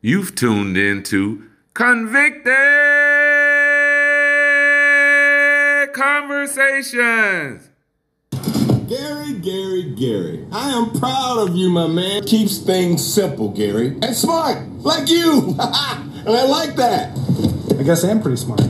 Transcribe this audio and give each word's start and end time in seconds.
You've 0.00 0.36
tuned 0.36 0.76
into 0.76 1.42
Convicted 1.74 2.52
Conversations. 5.92 7.68
Gary, 8.88 9.32
Gary, 9.40 9.92
Gary. 9.98 10.46
I 10.52 10.70
am 10.70 10.92
proud 11.00 11.38
of 11.38 11.56
you, 11.56 11.68
my 11.70 11.88
man. 11.88 12.22
Keeps 12.22 12.58
things 12.58 13.04
simple, 13.04 13.48
Gary. 13.48 13.88
And 14.00 14.14
smart, 14.14 14.68
like 14.84 15.08
you. 15.08 15.48
and 15.58 16.28
I 16.28 16.44
like 16.44 16.76
that. 16.76 17.18
I 17.76 17.82
guess 17.82 18.04
I 18.04 18.10
am 18.10 18.22
pretty 18.22 18.36
smart. 18.36 18.62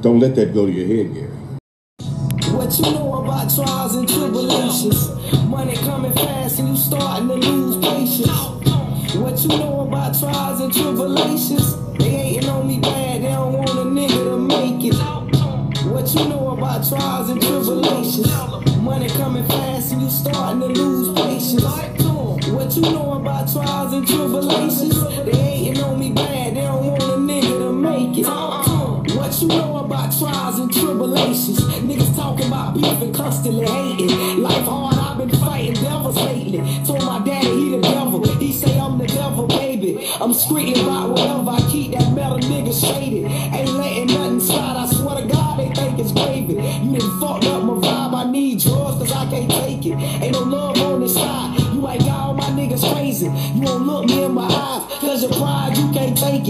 Don't 0.00 0.20
let 0.20 0.36
that 0.36 0.54
go 0.54 0.66
to 0.66 0.70
your 0.70 0.86
head, 0.86 1.12
Gary. 1.12 1.26
What 2.54 2.78
you 2.78 2.84
know 2.84 3.14
about 3.14 3.52
trials 3.52 3.96
and 3.96 4.08
tribulations? 4.08 5.08
Money 5.44 5.74
coming 5.78 6.12
fast 6.12 6.60
and 6.60 6.68
you 6.68 6.76
starting 6.76 7.26
to 7.26 7.34
lose 7.34 7.84
patience. 7.84 8.77
What 9.14 9.40
you 9.40 9.48
know 9.48 9.80
about 9.80 10.18
trials 10.18 10.60
and 10.60 10.72
tribulations? 10.72 11.76
They 11.96 12.10
hating 12.10 12.48
on 12.50 12.68
me 12.68 12.78
bad, 12.78 13.22
they 13.22 13.28
don't 13.28 13.54
want 13.54 13.70
a 13.70 13.84
nigga 13.84 14.24
to 14.24 14.38
make 14.38 14.84
it. 14.84 14.94
What 15.86 16.14
you 16.14 16.28
know 16.28 16.50
about 16.50 16.86
trials 16.86 17.30
and 17.30 17.40
tribulations? 17.40 18.30
Money 18.76 19.08
coming 19.08 19.44
fast 19.44 19.92
and 19.92 20.02
you 20.02 20.10
starting 20.10 20.60
to 20.60 20.66
lose 20.66 21.14
patience. 21.14 21.64
What 22.52 22.76
you 22.76 22.82
know 22.82 23.14
about 23.14 23.50
trials 23.50 23.94
and 23.94 24.06
tribulations? 24.06 25.02
They 25.24 25.36
hating 25.36 25.82
on 25.82 25.98
me 25.98 26.12
bad, 26.12 26.54
they 26.54 26.60
don't 26.60 26.84
want 26.86 27.02
a 27.02 27.16
nigga 27.16 27.58
to 27.58 27.72
make 27.72 28.18
it. 28.18 28.26
What 29.16 29.40
you 29.40 29.48
know 29.48 29.78
about 29.78 30.12
trials 30.18 30.58
and 30.58 30.72
tribulations? 30.72 31.60
Niggas 31.60 32.14
talking 32.14 32.48
about 32.48 32.74
beef 32.74 32.84
and 32.84 33.14
constantly 33.14 33.66
hating. 33.66 34.42
Life 34.42 34.64
hard, 34.66 34.97
screaming 40.38 40.78
about 40.78 41.10
whatever. 41.10 41.50
I 41.50 41.60
keep 41.70 41.90
that 41.92 42.07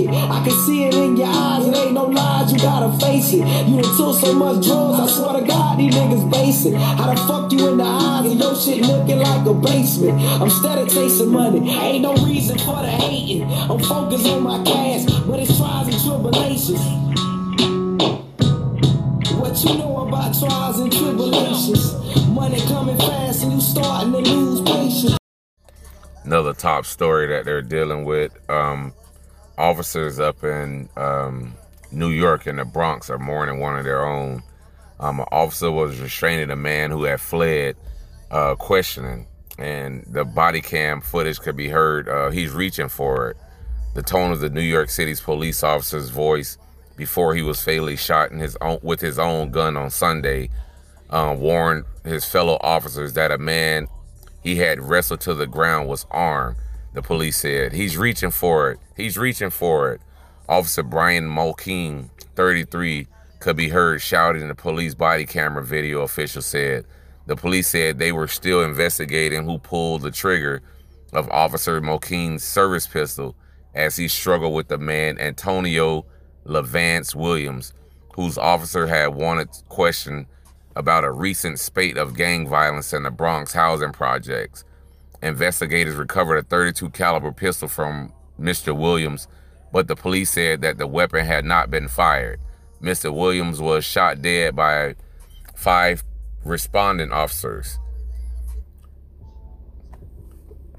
it. 0.01 0.09
I 0.09 0.43
can 0.45 0.53
see 0.67 0.85
it 0.85 0.95
in 0.95 1.17
your 1.17 1.27
eyes. 1.27 1.67
It 1.67 1.77
ain't 1.77 1.93
no 1.93 2.05
lies, 2.05 2.53
you 2.53 2.59
gotta 2.59 2.97
face 2.99 3.33
it. 3.33 3.47
You 3.69 3.83
took 3.83 4.15
so 4.17 4.33
much 4.33 4.65
drugs, 4.65 5.01
I 5.01 5.07
swear 5.07 5.41
to 5.41 5.47
God, 5.47 5.79
these 5.79 5.95
niggas 5.95 6.31
basic. 6.31 6.75
How 6.75 7.13
the 7.13 7.21
fuck 7.23 7.53
you 7.53 7.69
in 7.69 7.79
the 7.79 7.85
eyes 7.85 8.31
and 8.31 8.41
your 8.41 8.55
shit 8.55 8.83
looking 8.83 9.19
like 9.19 9.47
a 9.47 9.55
basement? 9.55 10.21
I'm 10.41 10.51
steady 10.51 10.89
chasing 10.91 11.31
money. 11.31 11.71
Ain't 11.71 12.03
no 12.03 12.15
reason 12.27 12.59
for 12.59 12.83
the 12.83 12.91
hating. 12.91 13.43
I'm 13.45 13.79
focused 13.81 14.27
on 14.27 14.43
my 14.43 14.63
cash, 14.65 15.05
but 15.27 15.41
it's 15.41 15.57
trials 15.57 15.89
and 15.89 16.03
tribulations. 16.03 16.81
What 19.39 19.65
you 19.65 19.79
know 19.79 20.07
about 20.07 20.39
trials 20.39 20.81
and 20.81 20.93
tribulations? 20.93 21.95
Money 22.29 22.61
coming 22.69 22.99
fast 22.99 23.43
and 23.43 23.53
you 23.53 23.61
starting 23.61 24.12
to 24.12 24.19
lose 24.19 24.61
patience. 24.62 25.17
Another 26.25 26.53
top 26.53 26.85
story 26.85 27.27
that 27.29 27.45
they're 27.45 27.62
dealing 27.62 28.05
with. 28.05 28.33
Um, 28.51 28.93
officers 29.59 30.19
up 30.19 30.42
in 30.45 30.89
um, 30.97 31.55
New 31.91 32.11
York 32.11 32.47
in 32.47 32.56
the 32.56 32.64
Bronx 32.64 33.11
are 33.11 33.19
mourning 33.19 33.61
one 33.61 33.78
of 33.78 33.84
their 33.84 34.06
own. 34.06 34.42
Um, 35.00 35.20
an 35.20 35.27
officer 35.31 35.70
was 35.70 36.00
restraining 36.00 36.50
a 36.50 36.56
man 36.56 36.91
who 36.91 37.05
had 37.05 37.20
fled, 37.20 37.77
uh, 38.31 38.55
questioning, 38.55 39.27
and 39.59 40.05
the 40.06 40.25
body 40.25 40.61
cam 40.61 41.00
footage 41.00 41.41
could 41.41 41.56
be 41.56 41.69
heard. 41.69 42.09
Uh, 42.09 42.31
he's 42.31 42.53
reaching 42.53 42.89
for 42.89 43.31
it. 43.31 43.37
The 43.95 44.03
tone 44.03 44.33
of 44.33 44.41
the 44.41 44.50
New 44.50 44.62
York 44.62 44.91
City's 44.91 45.20
police 45.20 45.62
officer's 45.62 46.11
voice 46.11 46.59
before 46.97 47.34
he 47.34 47.43
was 47.43 47.62
fatally 47.62 47.97
shot 47.97 48.31
in 48.31 48.39
his 48.39 48.56
own, 48.61 48.78
with 48.83 49.00
his 49.00 49.19
own 49.19 49.50
gun 49.50 49.77
on 49.77 49.91
Sunday 49.91 50.50
uh, 51.11 51.34
warned 51.39 51.84
his 52.04 52.25
fellow 52.25 52.59
officers 52.60 53.15
that 53.15 53.31
a 53.31 53.38
man 53.38 53.88
he 54.43 54.56
had 54.56 54.81
wrestled 54.81 55.21
to 55.22 55.34
the 55.34 55.47
ground 55.47 55.88
was 55.88 56.06
armed. 56.10 56.56
The 56.98 57.03
police 57.03 57.36
said 57.36 57.75
he's 57.75 57.97
reaching 57.97 58.32
for 58.32 58.72
it. 58.72 58.81
He's 58.97 59.16
reaching 59.16 59.50
for 59.50 59.92
it. 59.92 60.00
Officer 60.48 60.82
Brian 60.82 61.28
Mulkeen, 61.28 62.10
33, 62.34 63.06
could 63.38 63.56
be 63.56 63.69
heard 63.69 64.03
shouting 64.03 64.42
in 64.42 64.48
the 64.48 64.56
police 64.56 64.97
body 64.97 65.25
camera 65.25 65.64
video, 65.64 66.03
official 66.03 66.42
said. 66.42 66.84
The 67.26 67.36
police 67.36 67.69
said 67.69 68.00
they 68.00 68.10
were 68.10 68.26
still 68.26 68.64
investigating 68.64 69.44
who 69.44 69.59
pulled 69.59 70.03
the 70.03 70.10
trigger 70.10 70.60
of 71.12 71.31
Officer 71.31 71.81
Mulkeen's 71.81 72.42
service 72.42 72.88
pistol 72.88 73.36
as 73.76 73.94
he 73.94 74.09
struggled 74.09 74.54
with 74.54 74.66
the 74.66 74.78
man 74.78 75.20
Antonio 75.20 76.04
Levance 76.47 77.15
Williams, 77.15 77.75
whose 78.16 78.36
officer 78.36 78.88
had 78.88 79.15
wanted 79.15 79.50
question 79.69 80.26
about 80.75 81.04
a 81.04 81.12
recent 81.12 81.60
spate 81.60 81.97
of 81.97 82.16
gang 82.16 82.48
violence 82.48 82.92
in 82.92 83.04
the 83.04 83.12
Bronx 83.12 83.53
housing 83.53 83.92
projects. 83.92 84.65
Investigators 85.23 85.97
recovered 85.97 86.37
a 86.37 86.43
32 86.43 86.91
caliber 86.91 87.33
pistol 87.33 87.69
from 87.69 88.12
Mr. 88.41 88.77
Williams, 88.77 89.27
but 89.73 89.89
the 89.89 89.97
police 89.97 90.31
said 90.31 90.61
that 90.62 90.79
the 90.79 90.87
weapon 90.87 91.25
had 91.25 91.45
not 91.45 91.71
been 91.71 91.89
fired. 91.89 92.41
Mr. 92.81 93.12
Williams 93.12 93.61
was 93.61 93.84
shot 93.84 94.23
dead 94.23 94.55
by 94.55 94.95
five 95.57 96.05
responding 96.45 97.11
officers 97.11 97.78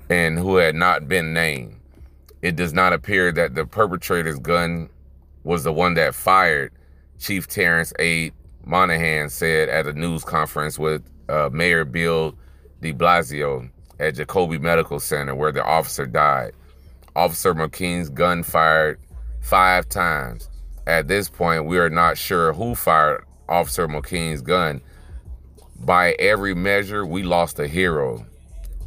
and 0.10 0.40
who 0.40 0.56
had 0.56 0.74
not 0.74 1.08
been 1.08 1.34
named. 1.34 1.76
It 2.42 2.56
does 2.56 2.74
not 2.74 2.94
appear 2.94 3.32
that 3.34 3.56
the 3.56 3.66
perpetrator's 3.66 4.40
gun 4.40 4.90
was 5.44 5.66
the 5.66 5.74
one 5.74 5.96
that 5.96 6.16
fired, 6.16 6.72
Chief 7.20 7.48
Terrence 7.48 7.92
A. 8.00 8.32
Monahan 8.64 9.30
said 9.30 9.68
at 9.68 9.88
a 9.88 9.94
news 9.94 10.24
conference 10.24 10.80
with 10.80 11.04
uh, 11.28 11.50
Mayor 11.52 11.84
Bill 11.84 12.36
de 12.82 12.94
Blasio 12.94 13.70
at 14.00 14.16
Jacobi 14.16 14.60
Medical 14.60 15.00
Center, 15.00 15.36
where 15.36 15.52
the 15.52 15.64
officer 15.64 16.06
died. 16.06 16.54
Officer 17.16 17.54
McKean's 17.54 18.10
gun 18.10 18.44
fired 18.44 19.00
five 19.42 19.90
times. 19.90 20.50
At 20.88 21.08
this 21.08 21.30
point, 21.30 21.66
we 21.66 21.78
are 21.78 21.90
not 21.90 22.18
sure 22.18 22.54
who 22.54 22.76
fired 22.76 23.26
Officer 23.48 23.88
McKean's 23.88 24.42
gun. 24.42 24.82
By 25.76 26.14
every 26.14 26.54
measure, 26.54 27.06
we 27.06 27.24
lost 27.24 27.60
a 27.60 27.68
hero, 27.68 28.26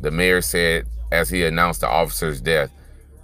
the 0.00 0.10
mayor 0.10 0.40
said 0.40 0.86
as 1.10 1.28
he 1.30 1.44
announced 1.44 1.80
the 1.80 1.88
officer's 1.88 2.40
death. 2.40 2.70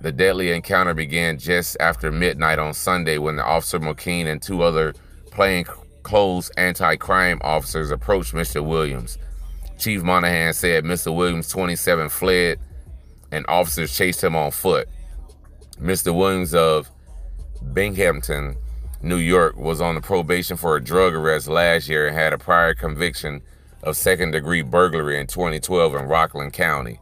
The 0.00 0.12
deadly 0.12 0.53
encounter 0.53 0.94
began 0.94 1.38
just 1.38 1.76
after 1.81 2.12
midnight 2.12 2.59
on 2.59 2.72
Sunday 2.72 3.19
when 3.19 3.37
the 3.37 3.44
officer 3.44 3.81
McKean 3.81 4.26
and 4.26 4.41
two 4.41 4.62
other 4.62 4.94
plainclothes 5.32 6.50
anti-crime 6.50 7.41
officers 7.43 7.91
approached 7.91 8.32
Mr. 8.32 8.65
Williams. 8.65 9.19
Chief 9.78 10.03
Monahan 10.03 10.53
said 10.53 10.84
Mr. 10.84 11.15
Williams, 11.15 11.49
27, 11.49 12.09
fled 12.09 12.59
and 13.31 13.44
officers 13.49 13.97
chased 13.97 14.22
him 14.22 14.34
on 14.34 14.50
foot. 14.50 14.89
Mr. 15.81 16.15
Williams 16.15 16.55
of 16.55 16.91
Binghamton, 17.72 18.56
New 19.03 19.17
York, 19.17 19.56
was 19.56 19.81
on 19.81 19.94
the 19.94 20.00
probation 20.00 20.56
for 20.56 20.77
a 20.77 20.83
drug 20.83 21.15
arrest 21.15 21.47
last 21.49 21.88
year 21.88 22.09
and 22.09 22.17
had 22.17 22.33
a 22.33 22.38
prior 22.38 22.75
conviction 22.75 23.43
of 23.83 23.97
second 23.97 24.33
degree 24.33 24.62
burglary 24.62 25.21
in 25.21 25.27
2012 25.27 25.94
in 25.94 26.06
Rockland 26.06 26.53
County. 26.53 26.99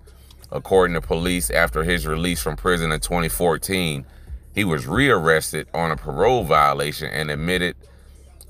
According 0.52 0.94
to 0.94 1.00
police, 1.00 1.50
after 1.50 1.82
his 1.82 2.06
release 2.06 2.42
from 2.42 2.56
prison 2.56 2.92
in 2.92 3.00
2014, 3.00 4.04
he 4.54 4.64
was 4.64 4.86
rearrested 4.86 5.66
on 5.72 5.90
a 5.90 5.96
parole 5.96 6.44
violation 6.44 7.10
and 7.10 7.30
admitted 7.30 7.76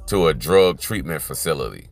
to 0.06 0.26
a 0.28 0.34
drug 0.34 0.80
treatment 0.80 1.22
facility. 1.22 1.86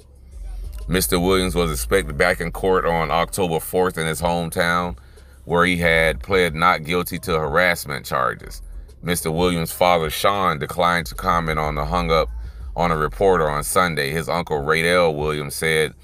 Mr. 0.88 1.22
Williams 1.22 1.54
was 1.54 1.72
expected 1.72 2.18
back 2.18 2.42
in 2.42 2.52
court 2.52 2.84
on 2.84 3.10
October 3.10 3.54
4th 3.54 3.96
in 3.96 4.06
his 4.06 4.20
hometown, 4.20 4.98
where 5.46 5.64
he 5.64 5.78
had 5.78 6.22
pled 6.22 6.54
not 6.54 6.84
guilty 6.84 7.18
to 7.18 7.32
harassment 7.32 8.04
charges. 8.04 8.60
Mr. 9.02 9.34
Williams' 9.34 9.72
father, 9.72 10.10
Sean, 10.10 10.58
declined 10.58 11.06
to 11.06 11.14
comment 11.14 11.58
on 11.58 11.74
the 11.74 11.86
hung 11.86 12.10
up 12.10 12.28
on 12.76 12.90
a 12.90 12.96
reporter 12.98 13.48
on 13.48 13.64
Sunday. 13.64 14.10
His 14.10 14.28
uncle, 14.28 14.58
Radell 14.58 15.16
Williams, 15.16 15.54
said 15.54 15.94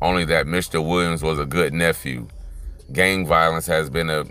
only 0.00 0.24
that 0.24 0.46
Mr. 0.46 0.82
Williams 0.86 1.22
was 1.22 1.38
a 1.38 1.44
good 1.44 1.74
nephew. 1.74 2.26
Gang 2.92 3.26
violence 3.26 3.66
has 3.66 3.90
been 3.90 4.08
a 4.08 4.24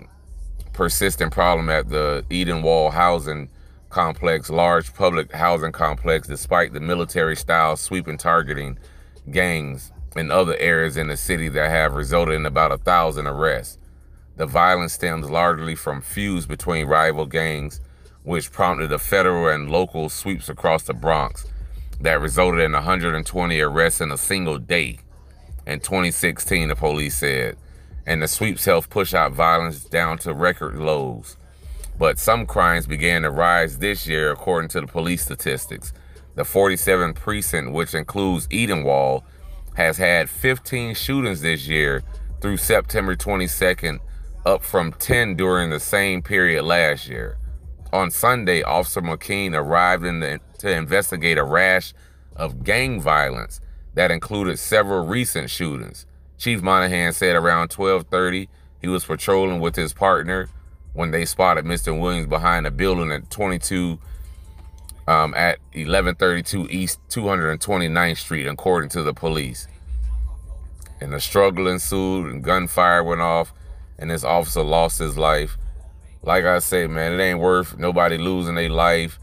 persistent 0.72 1.32
problem 1.32 1.70
at 1.70 1.88
the 1.88 2.24
Edenwald 2.30 2.94
housing 2.94 3.48
complex, 3.90 4.50
large 4.50 4.92
public 4.92 5.30
housing 5.30 5.72
complex, 5.72 6.26
despite 6.26 6.72
the 6.72 6.80
military 6.80 7.36
style 7.36 7.76
sweeping 7.76 8.18
targeting 8.18 8.76
gangs 9.30 9.92
in 10.16 10.30
other 10.30 10.56
areas 10.58 10.96
in 10.96 11.08
the 11.08 11.16
city 11.16 11.48
that 11.48 11.70
have 11.70 11.94
resulted 11.94 12.34
in 12.34 12.46
about 12.46 12.72
a 12.72 12.78
thousand 12.78 13.26
arrests. 13.26 13.78
The 14.36 14.46
violence 14.46 14.94
stems 14.94 15.30
largely 15.30 15.74
from 15.74 16.00
feuds 16.00 16.46
between 16.46 16.86
rival 16.86 17.26
gangs, 17.26 17.80
which 18.22 18.52
prompted 18.52 18.88
the 18.88 18.98
federal 18.98 19.48
and 19.48 19.70
local 19.70 20.08
sweeps 20.08 20.48
across 20.48 20.84
the 20.84 20.94
Bronx 20.94 21.46
that 22.00 22.20
resulted 22.20 22.60
in 22.60 22.72
120 22.72 23.60
arrests 23.60 24.00
in 24.00 24.10
a 24.10 24.16
single 24.16 24.58
day. 24.58 24.98
In 25.66 25.80
2016, 25.80 26.68
the 26.68 26.76
police 26.76 27.16
said, 27.16 27.56
and 28.06 28.22
the 28.22 28.28
sweeps 28.28 28.64
helped 28.64 28.90
push 28.90 29.14
out 29.14 29.32
violence 29.32 29.84
down 29.84 30.18
to 30.18 30.32
record 30.32 30.76
lows. 30.76 31.36
But 31.98 32.18
some 32.18 32.46
crimes 32.46 32.86
began 32.86 33.22
to 33.22 33.30
rise 33.30 33.78
this 33.78 34.06
year, 34.06 34.32
according 34.32 34.70
to 34.70 34.80
the 34.80 34.86
police 34.86 35.22
statistics. 35.22 35.92
The 36.34 36.44
47th 36.44 37.16
precinct, 37.16 37.72
which 37.72 37.94
includes 37.94 38.48
Edenwald, 38.48 39.22
has 39.74 39.98
had 39.98 40.28
15 40.28 40.94
shootings 40.94 41.40
this 41.40 41.66
year 41.66 42.02
through 42.40 42.56
September 42.56 43.14
22nd, 43.16 43.98
up 44.46 44.62
from 44.62 44.92
10 44.92 45.36
during 45.36 45.70
the 45.70 45.80
same 45.80 46.22
period 46.22 46.64
last 46.64 47.08
year. 47.08 47.36
On 47.92 48.10
Sunday, 48.10 48.62
Officer 48.62 49.02
McKean 49.02 49.54
arrived 49.54 50.04
in 50.04 50.20
the, 50.20 50.40
to 50.58 50.70
investigate 50.70 51.38
a 51.38 51.44
rash 51.44 51.92
of 52.36 52.64
gang 52.64 53.00
violence 53.00 53.60
that 53.94 54.10
included 54.10 54.58
several 54.58 55.06
recent 55.06 55.50
shootings. 55.50 56.06
Chief 56.38 56.62
Monahan 56.62 57.12
said 57.12 57.36
around 57.36 57.68
12:30 57.68 58.48
he 58.80 58.88
was 58.88 59.04
patrolling 59.04 59.60
with 59.60 59.76
his 59.76 59.92
partner 59.92 60.48
when 60.92 61.10
they 61.10 61.24
spotted 61.24 61.64
Mr. 61.64 61.98
Williams 61.98 62.26
behind 62.26 62.66
a 62.66 62.70
building 62.70 63.12
at 63.12 63.30
22 63.30 63.98
um, 65.10 65.34
at 65.34 65.58
1132 65.72 66.68
East 66.70 67.00
229th 67.08 68.18
Street, 68.18 68.46
according 68.46 68.90
to 68.90 69.02
the 69.02 69.12
police. 69.12 69.66
And 71.00 71.12
a 71.12 71.18
struggle 71.18 71.66
ensued, 71.66 72.32
and 72.32 72.44
gunfire 72.44 73.02
went 73.02 73.20
off, 73.20 73.52
and 73.98 74.08
this 74.08 74.22
officer 74.22 74.62
lost 74.62 75.00
his 75.00 75.18
life. 75.18 75.58
Like 76.22 76.44
I 76.44 76.60
said, 76.60 76.90
man, 76.90 77.12
it 77.12 77.20
ain't 77.20 77.40
worth 77.40 77.76
nobody 77.76 78.18
losing 78.18 78.54
their 78.54 78.68
life. 78.68 79.18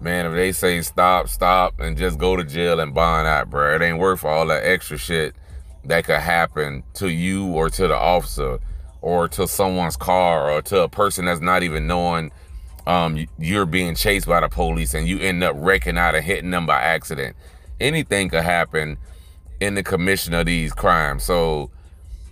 Man, 0.00 0.26
if 0.26 0.32
they 0.32 0.52
say 0.52 0.80
stop, 0.82 1.28
stop, 1.28 1.80
and 1.80 1.98
just 1.98 2.18
go 2.18 2.36
to 2.36 2.44
jail 2.44 2.78
and 2.78 2.94
bond 2.94 3.26
out, 3.26 3.50
bro, 3.50 3.74
it 3.74 3.82
ain't 3.82 3.98
worth 3.98 4.24
all 4.24 4.46
that 4.46 4.64
extra 4.64 4.96
shit 4.96 5.34
that 5.84 6.04
could 6.04 6.20
happen 6.20 6.84
to 6.94 7.08
you 7.08 7.46
or 7.46 7.68
to 7.68 7.88
the 7.88 7.96
officer 7.96 8.60
or 9.00 9.26
to 9.26 9.48
someone's 9.48 9.96
car 9.96 10.52
or 10.52 10.62
to 10.62 10.82
a 10.82 10.88
person 10.88 11.24
that's 11.24 11.40
not 11.40 11.64
even 11.64 11.88
knowing 11.88 12.30
um, 12.86 13.26
you're 13.38 13.66
being 13.66 13.94
chased 13.94 14.26
by 14.26 14.40
the 14.40 14.48
police 14.48 14.94
and 14.94 15.06
you 15.06 15.18
end 15.20 15.42
up 15.44 15.54
wrecking 15.58 15.98
out 15.98 16.14
and 16.14 16.24
hitting 16.24 16.50
them 16.50 16.66
by 16.66 16.80
accident. 16.80 17.36
Anything 17.80 18.28
could 18.28 18.44
happen 18.44 18.98
in 19.60 19.74
the 19.74 19.82
commission 19.82 20.34
of 20.34 20.46
these 20.46 20.72
crimes. 20.72 21.22
So, 21.22 21.70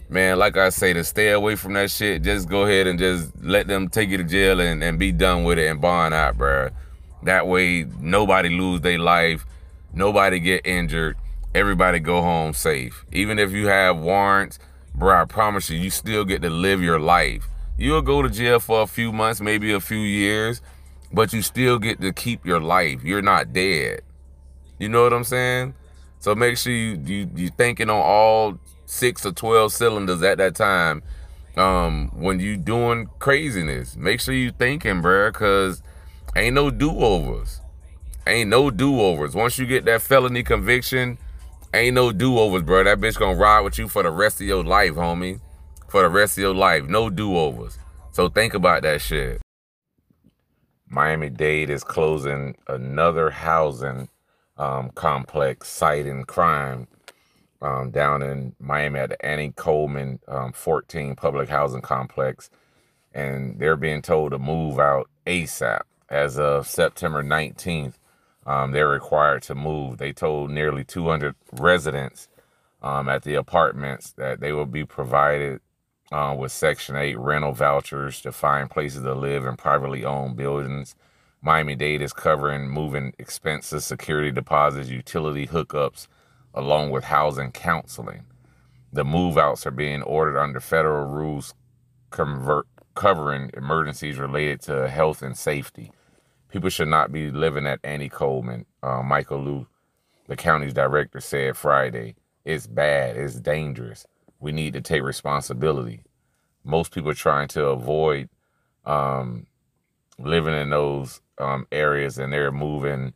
man, 0.08 0.38
like 0.38 0.56
I 0.56 0.70
say, 0.70 0.92
to 0.92 1.04
stay 1.04 1.30
away 1.30 1.54
from 1.54 1.74
that 1.74 1.90
shit, 1.90 2.22
just 2.22 2.48
go 2.48 2.62
ahead 2.62 2.86
and 2.86 2.98
just 2.98 3.32
let 3.42 3.68
them 3.68 3.88
take 3.88 4.10
you 4.10 4.16
to 4.16 4.24
jail 4.24 4.60
and, 4.60 4.82
and 4.82 4.98
be 4.98 5.12
done 5.12 5.44
with 5.44 5.58
it 5.58 5.70
and 5.70 5.80
bond 5.80 6.14
out, 6.14 6.36
bro. 6.36 6.70
That 7.22 7.46
way, 7.46 7.84
nobody 8.00 8.48
lose 8.48 8.80
their 8.80 8.98
life, 8.98 9.46
nobody 9.92 10.40
get 10.40 10.66
injured, 10.66 11.16
everybody 11.54 12.00
go 12.00 12.22
home 12.22 12.54
safe. 12.54 13.04
Even 13.12 13.38
if 13.38 13.52
you 13.52 13.68
have 13.68 13.98
warrants, 13.98 14.58
bro, 14.94 15.22
I 15.22 15.24
promise 15.26 15.70
you, 15.70 15.78
you 15.78 15.90
still 15.90 16.24
get 16.24 16.42
to 16.42 16.50
live 16.50 16.82
your 16.82 16.98
life. 16.98 17.46
You'll 17.80 18.02
go 18.02 18.20
to 18.20 18.28
jail 18.28 18.60
for 18.60 18.82
a 18.82 18.86
few 18.86 19.10
months, 19.10 19.40
maybe 19.40 19.72
a 19.72 19.80
few 19.80 20.00
years, 20.00 20.60
but 21.14 21.32
you 21.32 21.40
still 21.40 21.78
get 21.78 21.98
to 22.02 22.12
keep 22.12 22.44
your 22.44 22.60
life. 22.60 23.02
You're 23.02 23.22
not 23.22 23.54
dead. 23.54 24.02
You 24.78 24.90
know 24.90 25.02
what 25.02 25.14
I'm 25.14 25.24
saying? 25.24 25.72
So 26.18 26.34
make 26.34 26.58
sure 26.58 26.74
you 26.74 27.00
you 27.06 27.30
you 27.34 27.48
thinking 27.48 27.88
on 27.88 27.96
all 27.96 28.58
six 28.84 29.24
or 29.24 29.32
twelve 29.32 29.72
cylinders 29.72 30.22
at 30.22 30.36
that 30.36 30.54
time. 30.56 31.02
Um, 31.56 32.10
when 32.20 32.38
you 32.38 32.58
doing 32.58 33.08
craziness, 33.18 33.96
make 33.96 34.20
sure 34.20 34.34
you 34.34 34.52
thinking, 34.52 35.00
bruh, 35.00 35.32
cause 35.32 35.82
ain't 36.36 36.56
no 36.56 36.70
do-overs. 36.70 37.62
Ain't 38.26 38.50
no 38.50 38.70
do-overs. 38.70 39.34
Once 39.34 39.58
you 39.58 39.64
get 39.64 39.86
that 39.86 40.02
felony 40.02 40.42
conviction, 40.42 41.16
ain't 41.72 41.94
no 41.94 42.12
do-overs, 42.12 42.62
bro. 42.62 42.84
That 42.84 43.00
bitch 43.00 43.18
gonna 43.18 43.38
ride 43.38 43.60
with 43.60 43.78
you 43.78 43.88
for 43.88 44.02
the 44.02 44.10
rest 44.10 44.38
of 44.42 44.46
your 44.46 44.62
life, 44.62 44.92
homie 44.92 45.40
for 45.90 46.02
the 46.02 46.08
rest 46.08 46.38
of 46.38 46.42
your 46.42 46.54
life. 46.54 46.86
No 46.86 47.10
do-overs. 47.10 47.78
So 48.12 48.28
think 48.28 48.54
about 48.54 48.82
that 48.82 49.00
shit. 49.00 49.42
Miami-Dade 50.88 51.68
is 51.68 51.82
closing 51.82 52.56
another 52.68 53.30
housing 53.30 54.08
um, 54.56 54.90
complex 54.94 55.68
site 55.68 56.06
in 56.06 56.24
crime 56.24 56.86
um, 57.60 57.90
down 57.90 58.22
in 58.22 58.54
Miami 58.60 59.00
at 59.00 59.10
the 59.10 59.26
Annie 59.26 59.52
Coleman 59.56 60.20
um, 60.28 60.52
14 60.52 61.16
public 61.16 61.48
housing 61.48 61.82
complex. 61.82 62.50
And 63.12 63.58
they're 63.58 63.76
being 63.76 64.02
told 64.02 64.30
to 64.30 64.38
move 64.38 64.78
out 64.78 65.10
ASAP. 65.26 65.82
As 66.08 66.38
of 66.38 66.66
September 66.66 67.22
19th, 67.22 67.94
um, 68.46 68.72
they're 68.72 68.88
required 68.88 69.42
to 69.44 69.54
move. 69.54 69.98
They 69.98 70.12
told 70.12 70.50
nearly 70.50 70.84
200 70.84 71.34
residents 71.52 72.28
um, 72.82 73.08
at 73.08 73.22
the 73.22 73.34
apartments 73.34 74.12
that 74.12 74.40
they 74.40 74.52
will 74.52 74.66
be 74.66 74.84
provided 74.84 75.60
uh, 76.12 76.34
with 76.38 76.52
Section 76.52 76.96
8 76.96 77.18
rental 77.18 77.52
vouchers 77.52 78.20
to 78.22 78.32
find 78.32 78.70
places 78.70 79.02
to 79.02 79.14
live 79.14 79.44
in 79.44 79.56
privately 79.56 80.04
owned 80.04 80.36
buildings. 80.36 80.94
Miami 81.42 81.74
Dade 81.74 82.02
is 82.02 82.12
covering 82.12 82.68
moving 82.68 83.14
expenses, 83.18 83.84
security 83.84 84.30
deposits, 84.30 84.88
utility 84.88 85.46
hookups, 85.46 86.06
along 86.54 86.90
with 86.90 87.04
housing 87.04 87.52
counseling. 87.52 88.24
The 88.92 89.04
move 89.04 89.38
outs 89.38 89.66
are 89.66 89.70
being 89.70 90.02
ordered 90.02 90.38
under 90.38 90.60
federal 90.60 91.06
rules 91.06 91.54
convert, 92.10 92.66
covering 92.94 93.50
emergencies 93.54 94.18
related 94.18 94.60
to 94.62 94.88
health 94.88 95.22
and 95.22 95.36
safety. 95.36 95.92
People 96.50 96.70
should 96.70 96.88
not 96.88 97.12
be 97.12 97.30
living 97.30 97.66
at 97.66 97.78
Annie 97.84 98.08
Coleman. 98.08 98.66
Uh, 98.82 99.02
Michael 99.02 99.42
Liu, 99.42 99.66
the 100.26 100.36
county's 100.36 100.74
director, 100.74 101.20
said 101.20 101.56
Friday. 101.56 102.16
It's 102.44 102.66
bad. 102.66 103.16
It's 103.16 103.36
dangerous 103.36 104.06
we 104.40 104.52
need 104.52 104.72
to 104.72 104.80
take 104.80 105.02
responsibility. 105.02 106.02
Most 106.64 106.92
people 106.92 107.10
are 107.10 107.14
trying 107.14 107.48
to 107.48 107.66
avoid 107.66 108.28
um, 108.84 109.46
living 110.18 110.54
in 110.54 110.70
those 110.70 111.20
um, 111.38 111.66
areas 111.70 112.18
and 112.18 112.32
they're 112.32 112.50
moving 112.50 113.12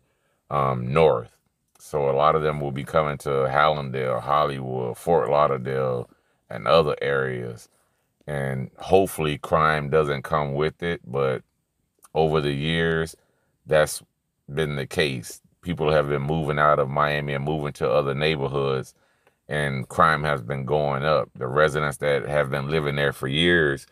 um, 0.50 0.92
north. 0.92 1.30
So 1.78 2.08
a 2.08 2.12
lot 2.12 2.34
of 2.34 2.42
them 2.42 2.60
will 2.60 2.72
be 2.72 2.84
coming 2.84 3.18
to 3.18 3.28
Hallandale, 3.28 4.20
Hollywood, 4.20 4.96
Fort 4.96 5.28
Lauderdale, 5.28 6.08
and 6.48 6.66
other 6.66 6.96
areas. 7.02 7.68
And 8.26 8.70
hopefully 8.78 9.36
crime 9.38 9.90
doesn't 9.90 10.22
come 10.22 10.54
with 10.54 10.82
it. 10.82 11.00
But 11.04 11.42
over 12.14 12.40
the 12.40 12.52
years, 12.52 13.16
that's 13.66 14.02
been 14.52 14.76
the 14.76 14.86
case. 14.86 15.40
People 15.60 15.90
have 15.90 16.08
been 16.08 16.22
moving 16.22 16.58
out 16.58 16.78
of 16.78 16.88
Miami 16.88 17.34
and 17.34 17.44
moving 17.44 17.72
to 17.74 17.90
other 17.90 18.14
neighborhoods 18.14 18.94
and 19.48 19.88
crime 19.88 20.24
has 20.24 20.42
been 20.42 20.64
going 20.64 21.04
up. 21.04 21.28
The 21.34 21.46
residents 21.46 21.98
that 21.98 22.26
have 22.26 22.50
been 22.50 22.68
living 22.68 22.96
there 22.96 23.12
for 23.12 23.28
years, 23.28 23.86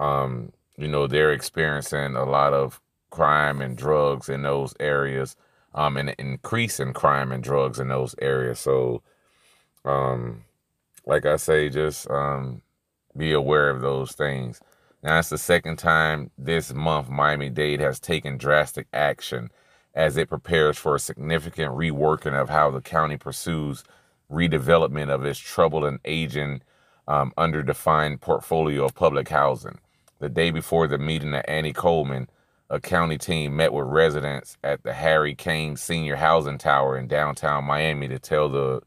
um, 0.00 0.52
you 0.76 0.88
know, 0.88 1.06
they're 1.06 1.32
experiencing 1.32 2.16
a 2.16 2.24
lot 2.24 2.52
of 2.52 2.80
crime 3.10 3.60
and 3.60 3.76
drugs 3.76 4.28
in 4.28 4.42
those 4.42 4.74
areas, 4.80 5.36
um, 5.74 5.96
and 5.96 6.10
an 6.10 6.16
increase 6.18 6.80
in 6.80 6.92
crime 6.92 7.32
and 7.32 7.42
drugs 7.42 7.78
in 7.78 7.88
those 7.88 8.14
areas. 8.20 8.58
So, 8.58 9.02
um, 9.84 10.44
like 11.06 11.26
I 11.26 11.36
say, 11.36 11.68
just 11.68 12.10
um, 12.10 12.62
be 13.16 13.32
aware 13.32 13.70
of 13.70 13.80
those 13.80 14.12
things. 14.12 14.60
Now, 15.02 15.18
it's 15.18 15.28
the 15.28 15.38
second 15.38 15.76
time 15.78 16.30
this 16.36 16.74
month 16.74 17.08
Miami 17.08 17.48
Dade 17.48 17.80
has 17.80 18.00
taken 18.00 18.38
drastic 18.38 18.88
action 18.92 19.50
as 19.94 20.16
it 20.16 20.28
prepares 20.28 20.76
for 20.76 20.94
a 20.94 21.00
significant 21.00 21.72
reworking 21.72 22.38
of 22.38 22.50
how 22.50 22.70
the 22.70 22.80
county 22.80 23.16
pursues 23.16 23.84
redevelopment 24.30 25.10
of 25.10 25.24
its 25.24 25.38
troubled 25.38 25.84
and 25.84 26.00
aging, 26.04 26.62
um, 27.08 27.32
underdefined 27.36 28.20
portfolio 28.20 28.84
of 28.84 28.94
public 28.94 29.28
housing. 29.28 29.78
The 30.18 30.28
day 30.28 30.50
before 30.50 30.86
the 30.86 30.98
meeting 30.98 31.34
at 31.34 31.48
Annie 31.48 31.72
Coleman, 31.72 32.28
a 32.70 32.80
county 32.80 33.18
team 33.18 33.56
met 33.56 33.72
with 33.72 33.86
residents 33.86 34.56
at 34.64 34.82
the 34.82 34.92
Harry 34.92 35.34
Cain 35.34 35.76
Senior 35.76 36.16
Housing 36.16 36.58
Tower 36.58 36.98
in 36.98 37.06
downtown 37.06 37.64
Miami 37.64 38.08
to 38.08 38.18
tell 38.18 38.48
the 38.48 38.82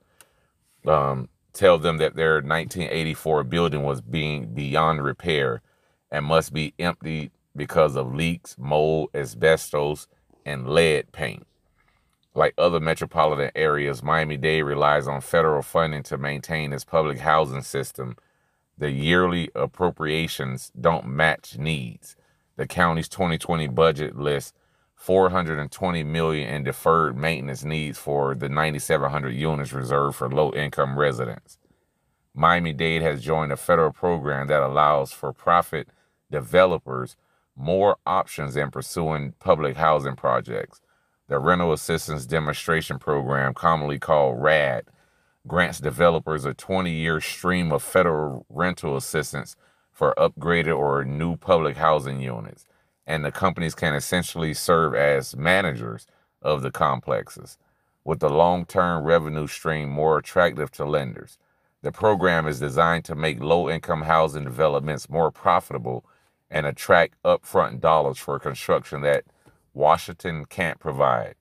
um, 0.92 1.30
tell 1.54 1.78
them 1.78 1.98
that 1.98 2.16
their 2.16 2.36
1984 2.36 3.44
building 3.44 3.84
was 3.84 4.02
being 4.02 4.54
beyond 4.54 5.04
repair 5.04 5.62
and 6.12 6.26
must 6.26 6.54
be 6.54 6.74
emptied 6.80 7.32
because 7.56 7.96
of 7.96 8.14
leaks, 8.14 8.56
mold, 8.58 9.10
asbestos, 9.14 10.08
and 10.46 10.70
lead 10.70 11.12
paint. 11.12 11.46
Like 12.36 12.54
other 12.58 12.80
metropolitan 12.80 13.52
areas, 13.56 14.04
Miami 14.04 14.38
Dade 14.38 14.64
relies 14.64 15.08
on 15.08 15.22
federal 15.22 15.62
funding 15.62 16.04
to 16.04 16.18
maintain 16.18 16.72
its 16.74 16.86
public 16.86 17.20
housing 17.20 17.64
system. 17.64 18.16
The 18.78 18.92
yearly 18.92 19.50
appropriations 19.56 20.72
don't 20.80 21.08
match 21.08 21.58
needs. 21.58 22.16
The 22.56 22.68
county's 22.68 23.10
2020 23.10 23.68
budget 23.68 24.18
lists 24.18 24.54
420 24.96 26.04
million 26.04 26.54
in 26.54 26.64
deferred 26.64 27.18
maintenance 27.18 27.64
needs 27.64 27.98
for 27.98 28.36
the 28.36 28.50
9700 28.50 29.30
units 29.30 29.72
reserved 29.72 30.18
for 30.18 30.30
low-income 30.30 31.00
residents. 31.00 31.58
Miami 32.34 32.74
Dade 32.74 33.02
has 33.02 33.24
joined 33.24 33.52
a 33.52 33.58
federal 33.58 33.94
program 33.94 34.48
that 34.48 34.62
allows 34.62 35.12
for 35.14 35.34
profit 35.34 35.88
developers 36.30 37.16
more 37.56 37.98
options 38.06 38.56
in 38.56 38.72
pursuing 38.72 39.34
public 39.40 39.78
housing 39.78 40.16
projects. 40.16 40.82
The 41.30 41.40
Rental 41.40 41.74
Assistance 41.74 42.26
Demonstration 42.28 43.00
Program, 43.00 43.54
commonly 43.56 44.00
called 44.00 44.42
RAD, 44.42 44.86
grants 45.48 45.80
developers 45.80 46.46
a 46.46 46.56
20 46.56 46.92
year 46.92 47.22
stream 47.22 47.72
of 47.74 47.84
federal 47.84 48.46
rental 48.50 48.98
assistance 48.98 49.56
for 49.94 50.16
upgraded 50.18 50.78
or 50.78 51.06
new 51.06 51.38
public 51.38 51.78
housing 51.78 52.22
units. 52.22 52.66
and 53.08 53.26
the 53.26 53.32
companies 53.34 53.76
can 53.76 53.96
essentially 53.96 54.54
serve 54.56 54.96
as 54.96 55.38
managers 55.38 56.08
of 56.42 56.64
the 56.64 56.72
complexes, 56.72 57.60
with 58.06 58.20
the 58.22 58.30
long 58.30 58.66
term 58.66 59.04
revenue 59.06 59.48
stream 59.48 59.90
more 59.90 60.20
attractive 60.20 60.72
to 60.72 60.86
lenders. 60.86 61.40
The 61.84 61.92
program 61.92 62.48
is 62.48 62.60
designed 62.62 63.06
to 63.08 63.16
make 63.16 63.42
low 63.42 63.70
income 63.70 64.04
housing 64.04 64.46
developments 64.46 65.10
more 65.10 65.32
profitable 65.32 66.06
and 66.52 66.68
attract 66.68 67.16
upfront 67.26 67.82
dollars 67.82 68.20
for 68.20 68.40
construction 68.40 69.02
that 69.04 69.26
Washington 69.80 70.44
can't 70.44 70.78
provide. 70.78 71.36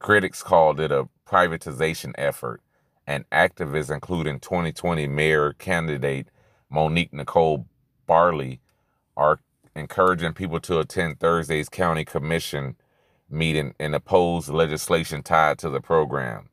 Critics 0.00 0.42
called 0.42 0.80
it 0.80 0.90
a 0.90 1.08
privatization 1.24 2.12
effort, 2.18 2.60
and 3.06 3.24
activists, 3.30 3.94
including 3.94 4.40
2020 4.40 5.06
mayor 5.06 5.52
candidate 5.52 6.28
Monique 6.68 7.12
Nicole 7.12 7.66
Barley, 8.06 8.60
are 9.16 9.38
encouraging 9.76 10.32
people 10.32 10.58
to 10.60 10.80
attend 10.80 11.20
Thursday's 11.20 11.68
county 11.68 12.04
commission 12.04 12.74
meeting 13.30 13.74
and 13.78 13.94
oppose 13.94 14.48
legislation 14.48 15.22
tied 15.22 15.58
to 15.58 15.70
the 15.70 15.80
program. 15.80 16.48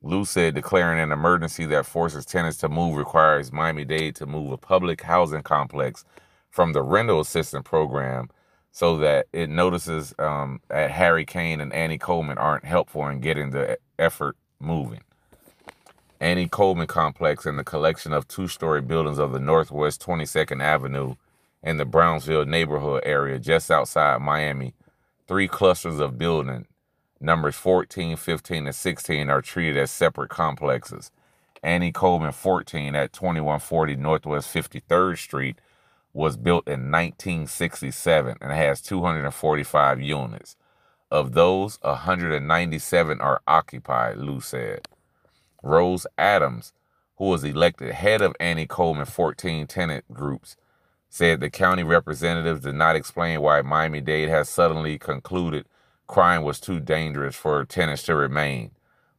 Lou 0.00 0.24
said 0.24 0.54
declaring 0.54 1.00
an 1.00 1.12
emergency 1.12 1.66
that 1.66 1.84
forces 1.84 2.24
tenants 2.24 2.56
to 2.58 2.68
move 2.70 2.96
requires 2.96 3.52
Miami 3.52 3.84
Dade 3.84 4.16
to 4.16 4.26
move 4.26 4.52
a 4.52 4.56
public 4.56 5.02
housing 5.02 5.42
complex 5.42 6.04
from 6.50 6.72
the 6.72 6.82
rental 6.82 7.20
assistance 7.20 7.68
program 7.68 8.30
so 8.72 8.96
that 8.96 9.26
it 9.32 9.50
notices 9.50 10.14
um, 10.18 10.60
that 10.68 10.90
Harry 10.90 11.26
Cain 11.26 11.60
and 11.60 11.72
Annie 11.74 11.98
Coleman 11.98 12.38
aren't 12.38 12.64
helpful 12.64 13.06
in 13.06 13.20
getting 13.20 13.50
the 13.50 13.78
effort 13.98 14.34
moving. 14.58 15.00
Annie 16.18 16.48
Coleman 16.48 16.86
Complex 16.86 17.44
and 17.44 17.58
the 17.58 17.64
collection 17.64 18.14
of 18.14 18.26
two-story 18.26 18.80
buildings 18.80 19.18
of 19.18 19.32
the 19.32 19.40
Northwest 19.40 20.00
22nd 20.02 20.62
Avenue 20.62 21.16
in 21.62 21.76
the 21.76 21.84
Brownsville 21.84 22.46
neighborhood 22.46 23.02
area 23.04 23.38
just 23.38 23.70
outside 23.70 24.22
Miami. 24.22 24.72
Three 25.28 25.48
clusters 25.48 26.00
of 26.00 26.18
building, 26.18 26.66
numbers 27.20 27.56
14, 27.56 28.16
15, 28.16 28.66
and 28.66 28.74
16 28.74 29.28
are 29.28 29.42
treated 29.42 29.76
as 29.76 29.90
separate 29.90 30.30
complexes. 30.30 31.10
Annie 31.62 31.92
Coleman 31.92 32.32
14 32.32 32.94
at 32.94 33.12
2140 33.12 33.96
Northwest 33.96 34.52
53rd 34.52 35.18
Street 35.18 35.58
was 36.12 36.36
built 36.36 36.66
in 36.66 36.90
1967 36.90 38.36
and 38.40 38.52
has 38.52 38.80
245 38.82 40.00
units. 40.00 40.56
Of 41.10 41.32
those, 41.32 41.78
197 41.82 43.20
are 43.20 43.42
occupied, 43.46 44.18
Lou 44.18 44.40
said. 44.40 44.88
Rose 45.62 46.06
Adams, 46.18 46.72
who 47.16 47.26
was 47.26 47.44
elected 47.44 47.92
head 47.94 48.22
of 48.22 48.34
Annie 48.40 48.66
Coleman 48.66 49.06
14 49.06 49.66
tenant 49.66 50.04
groups, 50.12 50.56
said 51.08 51.40
the 51.40 51.50
county 51.50 51.82
representatives 51.82 52.60
did 52.62 52.74
not 52.74 52.96
explain 52.96 53.42
why 53.42 53.62
Miami 53.62 54.00
Dade 54.00 54.30
has 54.30 54.48
suddenly 54.48 54.98
concluded 54.98 55.66
crime 56.06 56.42
was 56.42 56.60
too 56.60 56.80
dangerous 56.80 57.36
for 57.36 57.64
tenants 57.64 58.02
to 58.04 58.14
remain. 58.14 58.70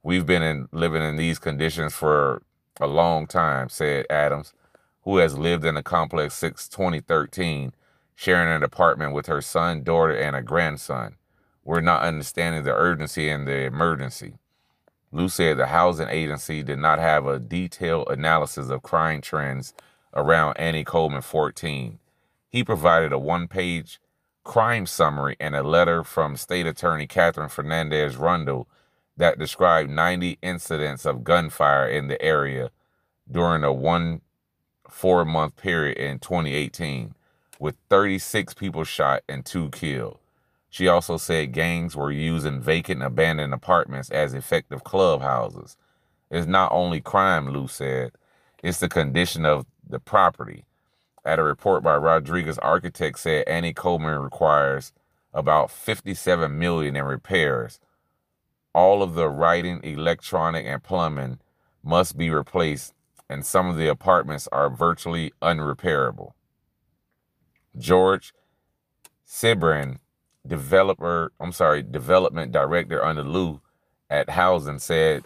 We've 0.04 0.26
been 0.26 0.44
in, 0.44 0.70
living 0.72 1.02
in 1.02 1.18
these 1.18 1.40
conditions 1.40 1.94
for 1.94 2.44
a 2.80 2.88
long 2.88 3.28
time, 3.28 3.70
said 3.70 4.06
Adams, 4.10 4.54
who 5.04 5.18
has 5.18 5.38
lived 5.38 5.66
in 5.66 5.76
the 5.76 5.84
complex 5.84 6.36
since 6.36 6.68
2013, 6.68 7.74
sharing 8.16 8.56
an 8.56 8.64
apartment 8.64 9.14
with 9.14 9.28
her 9.28 9.42
son, 9.42 9.84
daughter, 9.84 10.16
and 10.16 10.36
a 10.36 10.42
grandson. 10.42 11.16
We're 11.64 11.82
not 11.82 12.04
understanding 12.04 12.64
the 12.64 12.76
urgency 12.76 13.30
and 13.30 13.48
the 13.48 13.64
emergency. 13.66 14.34
Lou 15.12 15.30
said 15.30 15.58
the 15.58 15.68
housing 15.68 16.10
agency 16.10 16.64
did 16.64 16.80
not 16.80 17.00
have 17.00 17.26
a 17.26 17.40
detailed 17.40 18.10
analysis 18.10 18.70
of 18.70 18.82
crime 18.82 19.22
trends 19.22 19.74
around 20.14 20.58
Annie 20.58 20.84
Coleman 20.84 21.22
14. 21.22 22.00
He 22.50 22.64
provided 22.64 23.14
a 23.14 23.20
one 23.20 23.48
page 23.48 24.00
crime 24.44 24.86
summary 24.86 25.36
and 25.40 25.56
a 25.56 25.64
letter 25.64 26.04
from 26.04 26.36
State 26.36 26.68
Attorney 26.68 27.08
Katherine 27.08 27.50
Fernandez 27.50 28.18
Rundle 28.18 28.68
that 29.16 29.40
described 29.40 29.90
90 29.90 30.40
incidents 30.42 31.06
of 31.06 31.24
gunfire 31.24 31.88
in 31.88 32.08
the 32.08 32.22
area 32.22 32.72
during 33.30 33.64
a 33.64 33.72
one 33.72 34.22
four 34.94 35.26
month 35.26 35.58
period 35.58 35.98
in 35.98 36.20
2018, 36.20 37.16
with 37.60 37.76
36 37.90 38.54
people 38.54 38.84
shot 38.84 39.24
and 39.28 39.46
two 39.46 39.70
killed. 39.72 40.20
She 40.70 40.88
also 40.88 41.18
said 41.18 41.52
gangs 41.52 41.96
were 41.96 42.12
using 42.12 42.62
vacant 42.62 43.04
abandoned 43.04 43.54
apartments 43.54 44.10
as 44.12 44.34
effective 44.34 44.84
clubhouses. 44.84 45.78
It's 46.32 46.48
not 46.48 46.72
only 46.72 47.02
crime, 47.02 47.50
Lou 47.50 47.68
said, 47.68 48.12
it's 48.64 48.80
the 48.80 48.90
condition 48.90 49.46
of 49.46 49.66
the 49.88 50.00
property. 50.00 50.66
At 51.26 51.40
a 51.40 51.44
report 51.44 51.84
by 51.84 51.98
Rodriguez 51.98 52.58
Architects 52.60 53.22
said 53.22 53.48
Annie 53.48 53.74
Coleman 53.74 54.20
requires 54.20 54.94
about 55.34 55.72
57 55.72 56.58
million 56.58 56.96
in 56.96 57.04
repairs. 57.04 57.80
All 58.74 59.04
of 59.04 59.16
the 59.16 59.28
writing, 59.30 59.82
electronic, 59.84 60.66
and 60.66 60.84
plumbing 60.84 61.40
must 61.84 62.18
be 62.18 62.30
replaced, 62.30 62.94
and 63.30 63.46
some 63.46 63.68
of 63.68 63.78
the 63.78 63.88
apartments 63.88 64.48
are 64.52 64.70
virtually 64.70 65.32
unrepairable. 65.42 66.34
George 67.78 68.34
Sibrin 69.26 70.00
developer, 70.46 71.32
I'm 71.40 71.52
sorry, 71.52 71.82
development 71.82 72.52
director 72.52 73.04
under 73.04 73.24
Lou 73.24 73.62
at 74.10 74.32
Housing 74.32 74.80
said 74.80 75.24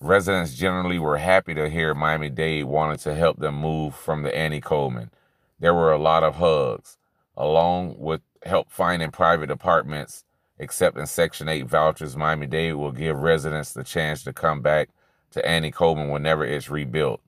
residents 0.00 0.54
generally 0.54 0.98
were 0.98 1.18
happy 1.18 1.54
to 1.54 1.68
hear 1.68 1.94
Miami 1.94 2.28
Dade 2.28 2.64
wanted 2.64 3.00
to 3.00 3.14
help 3.14 3.38
them 3.38 3.56
move 3.56 3.94
from 3.94 4.22
the 4.22 4.36
Annie 4.36 4.60
Coleman. 4.60 5.10
There 5.58 5.74
were 5.74 5.92
a 5.92 5.98
lot 5.98 6.22
of 6.22 6.36
hugs, 6.36 6.98
along 7.36 7.96
with 7.98 8.20
help 8.44 8.70
finding 8.70 9.10
private 9.10 9.50
apartments, 9.50 10.24
accepting 10.58 11.06
Section 11.06 11.48
8 11.48 11.66
vouchers. 11.66 12.16
Miami 12.16 12.46
Dade 12.46 12.74
will 12.74 12.92
give 12.92 13.16
residents 13.16 13.72
the 13.72 13.84
chance 13.84 14.22
to 14.24 14.32
come 14.32 14.60
back 14.60 14.88
to 15.32 15.46
Annie 15.46 15.70
Coleman 15.70 16.10
whenever 16.10 16.44
it's 16.44 16.70
rebuilt. 16.70 17.20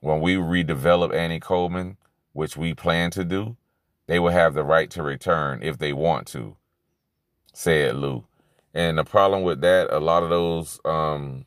When 0.00 0.20
we 0.20 0.36
redevelop 0.36 1.14
Annie 1.14 1.40
Coleman, 1.40 1.96
which 2.32 2.56
we 2.56 2.74
plan 2.74 3.10
to 3.12 3.24
do, 3.24 3.56
they 4.06 4.18
will 4.18 4.32
have 4.32 4.54
the 4.54 4.64
right 4.64 4.90
to 4.90 5.02
return 5.02 5.62
if 5.62 5.78
they 5.78 5.92
want 5.92 6.26
to, 6.28 6.56
said 7.52 7.96
Lou. 7.96 8.24
And 8.74 8.98
the 8.98 9.04
problem 9.04 9.42
with 9.42 9.60
that, 9.62 9.92
a 9.92 10.00
lot 10.00 10.22
of 10.22 10.30
those 10.30 10.80
um, 10.84 11.46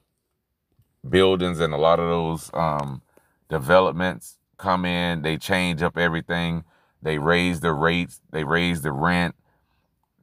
buildings 1.08 1.60
and 1.60 1.74
a 1.74 1.78
lot 1.78 2.00
of 2.00 2.10
those 2.10 2.50
um, 2.54 3.02
developments 3.50 4.38
come 4.58 4.86
in, 4.86 5.22
they 5.22 5.38
change 5.38 5.82
up 5.82 5.98
everything. 5.98 6.63
They 7.02 7.18
raise 7.18 7.60
the 7.60 7.74
rates, 7.74 8.22
they 8.32 8.44
raise 8.44 8.82
the 8.82 8.92
rent 8.92 9.36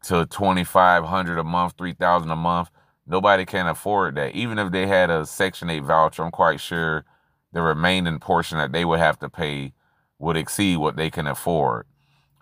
to 0.05 0.27
2500 0.27 1.39
a 1.39 1.45
month, 1.45 1.75
3000 1.79 2.31
a 2.31 2.37
month. 2.37 2.71
Nobody 3.11 3.47
can 3.47 3.69
afford 3.69 4.17
that. 4.17 4.37
Even 4.37 4.59
if 4.61 4.73
they 4.73 4.87
had 4.89 5.11
a 5.11 5.27
Section 5.27 5.71
8 5.71 5.81
voucher, 5.83 6.25
I'm 6.25 6.33
quite 6.33 6.61
sure 6.61 7.05
the 7.53 7.63
remaining 7.63 8.21
portion 8.21 8.59
that 8.59 8.73
they 8.73 8.87
would 8.87 9.01
have 9.01 9.19
to 9.21 9.31
pay 9.31 9.75
would 10.21 10.39
exceed 10.39 10.79
what 10.79 10.97
they 10.97 11.11
can 11.11 11.27
afford. 11.27 11.87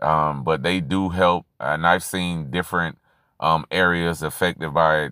Um, 0.01 0.45
but 0.45 0.63
they 0.63 0.81
do 0.81 1.11
help, 1.11 1.47
and 1.61 1.87
I've 1.87 2.05
seen 2.05 2.51
different 2.53 2.99
um, 3.41 3.67
areas 3.73 4.23
affected 4.23 4.75
by 4.75 5.11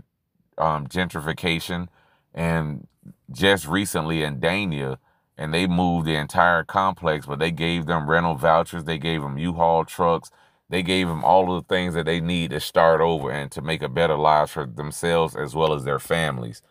um, 0.59 0.89
gentrification, 0.89 1.89
and 2.35 2.87
just 3.33 3.67
recently 3.69 4.25
in 4.25 4.41
Dania, 4.41 4.99
and 5.39 5.55
they 5.55 5.67
moved 5.67 6.07
the 6.07 6.17
entire 6.17 6.65
complex, 6.65 7.27
but 7.27 7.41
they 7.41 7.53
gave 7.53 7.87
them 7.87 8.11
rental 8.11 8.37
vouchers, 8.37 8.85
they 8.85 8.99
gave 8.99 9.23
them 9.23 9.39
U-Haul 9.39 9.87
trucks, 9.87 10.31
they 10.69 10.83
gave 10.83 11.07
them 11.09 11.25
all 11.25 11.55
of 11.55 11.63
the 11.63 11.75
things 11.75 11.95
that 11.95 12.07
they 12.07 12.21
need 12.21 12.51
to 12.51 12.61
start 12.61 13.01
over 13.01 13.31
and 13.31 13.51
to 13.53 13.63
make 13.63 13.83
a 13.83 13.89
better 13.89 14.17
life 14.17 14.51
for 14.51 14.67
themselves 14.67 15.37
as 15.37 15.55
well 15.55 15.73
as 15.73 15.85
their 15.85 15.99
families. 15.99 16.63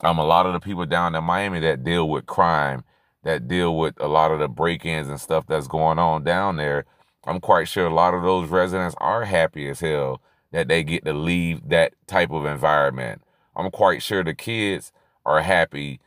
Um, 0.00 0.18
a 0.18 0.24
lot 0.24 0.46
of 0.46 0.52
the 0.52 0.60
people 0.60 0.86
down 0.86 1.14
in 1.14 1.24
Miami 1.24 1.60
that 1.60 1.84
deal 1.84 2.08
with 2.08 2.26
crime, 2.26 2.84
that 3.22 3.48
deal 3.48 3.76
with 3.76 3.94
a 4.00 4.08
lot 4.08 4.30
of 4.30 4.38
the 4.38 4.48
break-ins 4.48 5.08
and 5.08 5.20
stuff 5.20 5.46
that's 5.46 5.66
going 5.66 5.98
on 5.98 6.24
down 6.24 6.56
there, 6.56 6.84
I'm 7.26 7.40
quite 7.40 7.68
sure 7.68 7.86
a 7.86 7.94
lot 7.94 8.14
of 8.14 8.22
those 8.22 8.48
residents 8.50 8.94
are 8.98 9.24
happy 9.24 9.68
as 9.68 9.80
hell 9.80 10.20
that 10.52 10.68
they 10.68 10.84
get 10.84 11.04
to 11.04 11.12
leave 11.12 11.68
that 11.68 11.94
type 12.06 12.30
of 12.30 12.44
environment. 12.44 13.22
I'm 13.56 13.70
quite 13.70 14.02
sure 14.02 14.22
the 14.22 14.34
kids 14.34 14.92
are 15.24 15.40
happy 15.40 16.00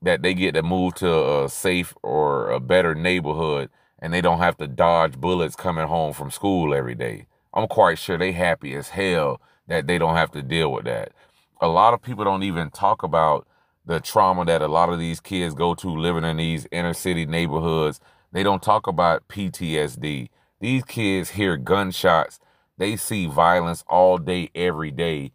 that 0.00 0.22
they 0.22 0.34
get 0.34 0.52
to 0.54 0.62
move 0.62 0.94
to 0.94 1.44
a 1.44 1.48
safe 1.48 1.94
or 2.02 2.50
a 2.50 2.60
better 2.60 2.94
neighborhood 2.94 3.70
and 4.02 4.12
they 4.12 4.20
don't 4.20 4.40
have 4.40 4.56
to 4.56 4.66
dodge 4.66 5.18
bullets 5.18 5.54
coming 5.54 5.86
home 5.86 6.12
from 6.12 6.30
school 6.30 6.74
every 6.74 6.96
day. 6.96 7.26
I'm 7.54 7.68
quite 7.68 7.98
sure 7.98 8.18
they 8.18 8.32
happy 8.32 8.74
as 8.74 8.88
hell 8.88 9.40
that 9.68 9.86
they 9.86 9.96
don't 9.96 10.16
have 10.16 10.32
to 10.32 10.42
deal 10.42 10.72
with 10.72 10.84
that. 10.86 11.12
A 11.60 11.68
lot 11.68 11.94
of 11.94 12.02
people 12.02 12.24
don't 12.24 12.42
even 12.42 12.70
talk 12.70 13.04
about 13.04 13.46
the 13.86 14.00
trauma 14.00 14.44
that 14.46 14.60
a 14.60 14.66
lot 14.66 14.88
of 14.88 14.98
these 14.98 15.20
kids 15.20 15.54
go 15.54 15.74
to 15.76 15.88
living 15.88 16.24
in 16.24 16.36
these 16.38 16.66
inner 16.72 16.94
city 16.94 17.26
neighborhoods. 17.26 18.00
They 18.32 18.42
don't 18.42 18.62
talk 18.62 18.88
about 18.88 19.28
PTSD. 19.28 20.28
These 20.60 20.84
kids 20.84 21.30
hear 21.30 21.56
gunshots, 21.56 22.40
they 22.78 22.96
see 22.96 23.26
violence 23.26 23.84
all 23.86 24.18
day, 24.18 24.50
every 24.52 24.90
day, 24.90 25.30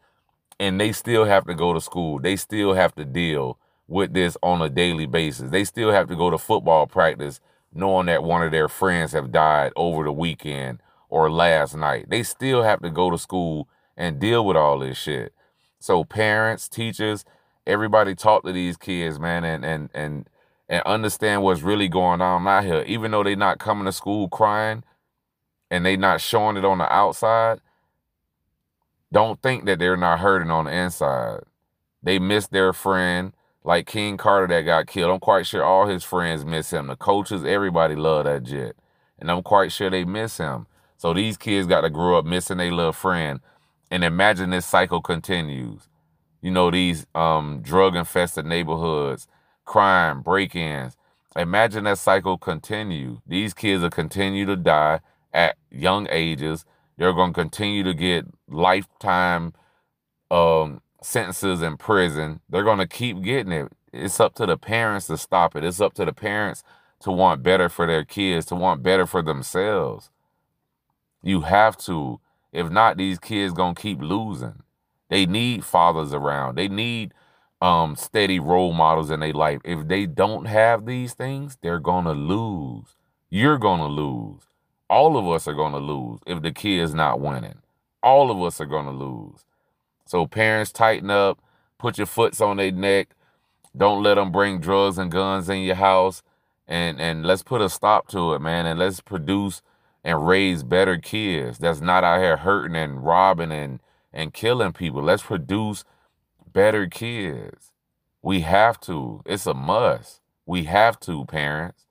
and 0.60 0.80
they 0.80 0.92
still 0.92 1.24
have 1.24 1.46
to 1.46 1.56
go 1.56 1.72
to 1.72 1.80
school. 1.80 2.20
They 2.20 2.36
still 2.36 2.74
have 2.74 2.94
to 2.96 3.06
deal 3.06 3.60
with 3.88 4.14
this 4.14 4.36
on 4.44 4.62
a 4.62 4.68
daily 4.68 5.06
basis. 5.06 5.52
They 5.52 5.64
still 5.64 5.92
have 5.92 6.10
to 6.10 6.18
go 6.18 6.30
to 6.30 6.38
football 6.38 6.86
practice 6.86 7.40
knowing 7.78 8.08
that 8.08 8.24
one 8.24 8.44
of 8.44 8.52
their 8.52 8.68
friends 8.68 9.14
have 9.14 9.32
died 9.32 9.72
over 9.76 10.04
the 10.04 10.12
weekend 10.12 10.82
or 11.10 11.32
last 11.32 11.76
night. 11.76 12.10
They 12.10 12.24
still 12.24 12.64
have 12.64 12.82
to 12.82 12.90
go 12.90 13.12
to 13.12 13.18
school 13.18 13.70
and 13.96 14.20
deal 14.20 14.46
with 14.46 14.58
all 14.58 14.80
this 14.80 14.98
shit. 14.98 15.34
So 15.80 16.04
parents, 16.04 16.68
teachers, 16.68 17.24
everybody 17.66 18.16
talk 18.16 18.44
to 18.44 18.52
these 18.52 18.78
kids, 18.78 19.20
man, 19.20 19.44
and 19.44 19.64
and 19.64 19.90
and 19.94 20.30
and 20.70 20.84
understand 20.86 21.44
what's 21.44 21.62
really 21.62 21.88
going 21.88 22.22
on 22.22 22.48
out 22.48 22.64
here. 22.66 22.84
Even 22.88 23.12
though 23.12 23.24
they're 23.24 23.36
not 23.36 23.60
coming 23.60 23.86
to 23.86 23.92
school 23.92 24.28
crying 24.28 24.84
and 25.72 25.86
they 25.86 25.96
not 25.96 26.22
showing 26.22 26.58
it 26.58 26.66
on 26.66 26.80
the 26.80 26.92
outside, 26.92 27.60
don't 29.12 29.42
think 29.42 29.66
that 29.66 29.80
they're 29.80 29.98
not 29.98 30.20
hurting 30.20 30.52
on 30.52 30.66
the 30.66 30.72
inside. 30.72 31.42
They 32.04 32.20
miss 32.20 32.48
their 32.48 32.74
friend, 32.74 33.34
like 33.68 33.86
King 33.86 34.16
Carter 34.16 34.48
that 34.48 34.62
got 34.62 34.88
killed. 34.88 35.12
I'm 35.12 35.20
quite 35.20 35.46
sure 35.46 35.62
all 35.62 35.88
his 35.88 36.02
friends 36.02 36.46
miss 36.46 36.72
him. 36.72 36.88
The 36.88 36.96
coaches, 36.96 37.44
everybody 37.44 37.96
love 37.96 38.24
that 38.24 38.44
jet. 38.44 38.78
And 39.20 39.30
I'm 39.30 39.44
quite 39.44 39.74
sure 39.74 39.90
they 39.90 40.06
miss 40.06 40.38
him. 40.38 40.68
So 40.96 41.14
these 41.14 41.36
kids 41.36 41.68
got 41.68 41.82
to 41.82 41.90
grow 41.90 42.18
up 42.18 42.24
missing 42.24 42.60
their 42.60 42.72
little 42.72 42.94
friend. 42.94 43.42
And 43.92 44.06
imagine 44.06 44.52
this 44.52 44.66
cycle 44.66 45.02
continues. 45.02 45.90
You 46.42 46.52
know, 46.52 46.72
these 46.72 47.08
um, 47.14 47.60
drug 47.62 47.98
infested 47.98 48.46
neighborhoods, 48.46 49.28
crime, 49.66 50.22
break 50.22 50.56
ins. 50.56 50.96
Imagine 51.36 51.84
that 51.84 51.98
cycle 51.98 52.38
continue. 52.38 53.20
These 53.28 53.54
kids 53.54 53.84
will 53.84 53.90
continue 53.90 54.46
to 54.46 54.56
die 54.56 55.02
at 55.34 55.58
young 55.70 56.08
ages. 56.10 56.64
They're 56.98 57.12
going 57.12 57.34
to 57.34 57.42
continue 57.42 57.84
to 57.84 57.94
get 57.94 58.28
lifetime 58.48 59.52
um, 60.32 60.82
sentences 61.08 61.62
in 61.62 61.78
prison. 61.78 62.42
They're 62.50 62.64
going 62.64 62.80
to 62.80 62.88
keep 62.88 63.22
getting 63.22 63.54
it. 63.54 63.72
It's 63.94 64.20
up 64.20 64.36
to 64.36 64.46
the 64.46 64.58
parents 64.58 65.08
to 65.08 65.18
stop 65.18 65.56
it. 65.56 65.64
It's 65.64 65.82
up 65.82 65.94
to 65.96 66.06
the 66.06 66.14
parents 66.14 66.64
to 67.02 67.12
want 67.12 67.44
better 67.44 67.70
for 67.70 67.88
their 67.88 68.04
kids, 68.04 68.46
to 68.48 68.56
want 68.56 68.84
better 68.84 69.06
for 69.08 69.22
themselves. 69.22 70.12
You 71.24 71.42
have 71.42 71.78
to. 71.80 72.20
If 72.52 72.70
not, 72.70 72.98
these 72.98 73.20
kids 73.20 73.54
gonna 73.54 73.76
keep 73.76 74.02
losing. 74.02 74.64
They 75.10 75.26
need 75.26 75.64
fathers 75.64 76.14
around. 76.14 76.56
They 76.58 76.68
need 76.68 77.14
um 77.62 77.96
steady 77.96 78.40
role 78.40 78.74
models 78.74 79.10
in 79.10 79.22
their 79.22 79.34
life. 79.34 79.62
If 79.66 79.88
they 79.88 80.06
don't 80.06 80.46
have 80.46 80.86
these 80.86 81.14
things, 81.14 81.58
they're 81.62 81.80
gonna 81.80 82.14
lose. 82.14 82.96
You're 83.30 83.58
gonna 83.58 83.88
lose. 83.88 84.44
All 84.90 85.18
of 85.18 85.28
us 85.28 85.48
are 85.48 85.54
gonna 85.54 85.80
lose 85.80 86.20
if 86.28 86.42
the 86.42 86.52
kid's 86.52 86.94
not 86.94 87.20
winning. 87.20 87.60
All 88.04 88.32
of 88.32 88.42
us 88.42 88.62
are 88.62 88.66
gonna 88.66 88.92
lose. 88.92 89.46
So 90.10 90.28
parents, 90.28 90.72
tighten 90.72 91.12
up. 91.12 91.40
Put 91.80 91.98
your 91.98 92.08
foots 92.08 92.42
on 92.42 92.58
their 92.58 92.72
neck. 92.72 93.10
Don't 93.76 94.04
let 94.04 94.16
them 94.16 94.32
bring 94.32 94.60
drugs 94.60 94.98
and 94.98 95.12
guns 95.12 95.50
in 95.50 95.62
your 95.64 95.76
house. 95.76 96.24
And 96.68 97.00
and 97.02 97.26
let's 97.26 97.44
put 97.44 97.62
a 97.62 97.70
stop 97.70 98.08
to 98.10 98.34
it, 98.34 98.42
man. 98.42 98.66
And 98.66 98.80
let's 98.80 99.02
produce 99.02 99.62
and 100.04 100.28
raise 100.28 100.64
better 100.64 100.98
kids 100.98 101.60
that's 101.60 101.82
not 101.82 102.04
out 102.04 102.22
here 102.22 102.38
hurting 102.38 102.76
and 102.76 103.04
robbing 103.06 103.52
and 103.52 103.80
and 104.14 104.34
killing 104.34 104.74
people. 104.74 105.04
Let's 105.04 105.24
produce 105.24 105.84
better 106.54 106.88
kids. 106.88 107.74
We 108.22 108.42
have 108.42 108.80
to. 108.82 109.22
It's 109.26 109.46
a 109.48 109.54
must. 109.54 110.22
We 110.46 110.66
have 110.66 111.00
to, 111.02 111.26
parents. 111.26 111.86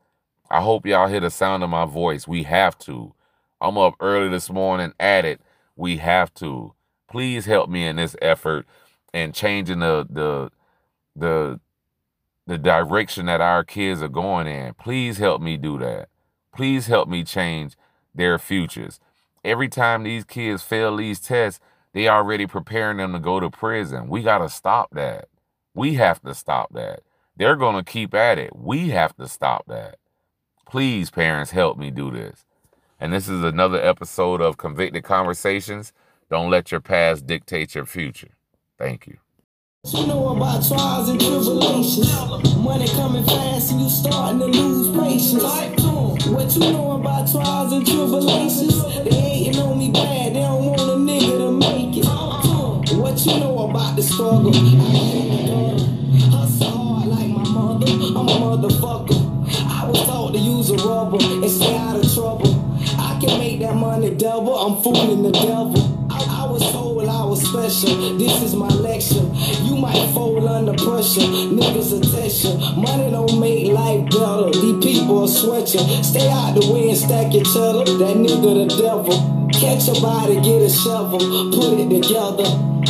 I 0.50 0.62
hope 0.62 0.86
y'all 0.86 1.08
hear 1.08 1.20
the 1.20 1.30
sound 1.30 1.64
of 1.64 1.70
my 1.70 1.86
voice. 1.86 2.28
We 2.28 2.44
have 2.44 2.78
to. 2.80 3.14
I'm 3.60 3.78
up 3.78 3.94
early 4.00 4.28
this 4.28 4.50
morning 4.50 4.92
at 5.00 5.24
it. 5.24 5.40
We 5.76 5.98
have 5.98 6.34
to. 6.34 6.74
Please 7.10 7.46
help 7.46 7.68
me 7.68 7.86
in 7.86 7.96
this 7.96 8.16
effort 8.20 8.66
and 9.14 9.34
changing 9.34 9.80
the 9.80 10.06
the 10.08 10.50
the 11.14 11.60
the 12.46 12.58
direction 12.58 13.26
that 13.26 13.40
our 13.40 13.64
kids 13.64 14.02
are 14.02 14.08
going 14.08 14.46
in. 14.46 14.74
Please 14.74 15.18
help 15.18 15.40
me 15.40 15.56
do 15.56 15.78
that. 15.78 16.08
Please 16.54 16.86
help 16.86 17.08
me 17.08 17.24
change 17.24 17.76
their 18.14 18.38
futures. 18.38 19.00
Every 19.44 19.68
time 19.68 20.02
these 20.02 20.24
kids 20.24 20.62
fail 20.62 20.96
these 20.96 21.20
tests, 21.20 21.60
they 21.92 22.08
already 22.08 22.46
preparing 22.46 22.98
them 22.98 23.12
to 23.12 23.18
go 23.18 23.40
to 23.40 23.50
prison. 23.50 24.08
We 24.08 24.22
got 24.22 24.38
to 24.38 24.48
stop 24.48 24.90
that. 24.92 25.28
We 25.74 25.94
have 25.94 26.20
to 26.22 26.34
stop 26.34 26.72
that. 26.74 27.00
They're 27.36 27.56
going 27.56 27.76
to 27.76 27.90
keep 27.90 28.14
at 28.14 28.38
it. 28.38 28.56
We 28.56 28.90
have 28.90 29.16
to 29.16 29.28
stop 29.28 29.66
that. 29.68 29.96
Please, 30.68 31.10
parents, 31.10 31.52
help 31.52 31.78
me 31.78 31.90
do 31.90 32.10
this. 32.10 32.44
And 32.98 33.12
this 33.12 33.28
is 33.28 33.42
another 33.42 33.80
episode 33.80 34.40
of 34.40 34.56
Convicted 34.56 35.04
Conversations. 35.04 35.92
Don't 36.28 36.50
let 36.50 36.72
your 36.72 36.80
past 36.80 37.24
dictate 37.26 37.76
your 37.76 37.86
future. 37.86 38.30
Thank 38.78 39.06
you. 39.06 39.18
What 39.82 39.94
you 39.94 40.06
know 40.08 40.28
about 40.30 40.66
trials 40.66 41.08
and 41.08 41.20
tribulations. 41.20 42.12
Money 42.56 42.88
coming 42.88 43.24
fast 43.24 43.70
and 43.70 43.80
you 43.80 43.88
starting 43.88 44.40
to 44.40 44.46
lose 44.46 44.88
patience. 44.98 45.44
What 46.26 46.52
you 46.56 46.72
know 46.72 46.92
about 46.92 47.30
trials 47.30 47.72
and 47.72 47.86
tribulations? 47.86 48.82
They 49.04 49.14
hating 49.14 49.60
on 49.60 49.78
me 49.78 49.92
bad, 49.92 50.34
they 50.34 50.40
don't 50.40 50.64
want 50.64 50.80
a 50.80 50.96
nigga 50.96 51.38
to 51.38 51.52
make 51.52 51.96
it. 51.96 52.96
What 52.96 53.24
you 53.24 53.38
know 53.38 53.70
about 53.70 53.94
the 53.94 54.02
struggle? 54.02 54.52
Hustle 56.32 56.70
hard 56.70 57.08
like 57.08 57.28
my 57.28 57.48
mother, 57.48 57.86
I'm 57.86 58.16
a 58.16 58.66
motherfucker. 58.66 59.14
I 59.70 59.88
was 59.88 60.02
taught 60.04 60.32
to 60.32 60.38
use 60.40 60.70
a 60.70 60.76
rubber 60.76 61.18
and 61.22 61.48
stay 61.48 61.76
out 61.76 62.04
of 62.04 62.12
trouble. 62.12 62.74
I 62.98 63.16
can 63.20 63.38
make 63.38 63.60
that 63.60 63.76
money 63.76 64.10
double, 64.16 64.56
I'm 64.56 64.82
fooling 64.82 65.22
the 65.22 65.30
devil. 65.30 65.95
Special, 67.56 68.18
this 68.18 68.42
is 68.42 68.54
my 68.54 68.68
lecture. 68.68 69.24
You 69.64 69.76
might 69.76 70.12
fold 70.12 70.44
under 70.44 70.74
pressure, 70.74 71.22
niggas 71.22 71.96
attention. 71.96 72.60
Money 72.78 73.10
don't 73.10 73.40
make 73.40 73.72
life 73.72 74.04
better, 74.10 74.50
these 74.52 74.84
people 74.84 75.14
will 75.14 75.26
sweat 75.26 75.72
you. 75.72 75.80
Stay 76.04 76.28
out 76.28 76.52
the 76.54 76.70
way 76.70 76.90
and 76.90 76.98
stack 76.98 77.32
your 77.32 77.44
cheddar, 77.44 77.88
that 77.96 78.16
nigga 78.20 78.68
the 78.68 78.76
devil. 78.76 79.48
Catch 79.56 79.88
a 79.88 79.98
body, 80.02 80.34
get 80.34 80.60
a 80.60 80.68
shovel, 80.68 81.18
put 81.50 81.80
it 81.80 81.88
together. 81.88 82.44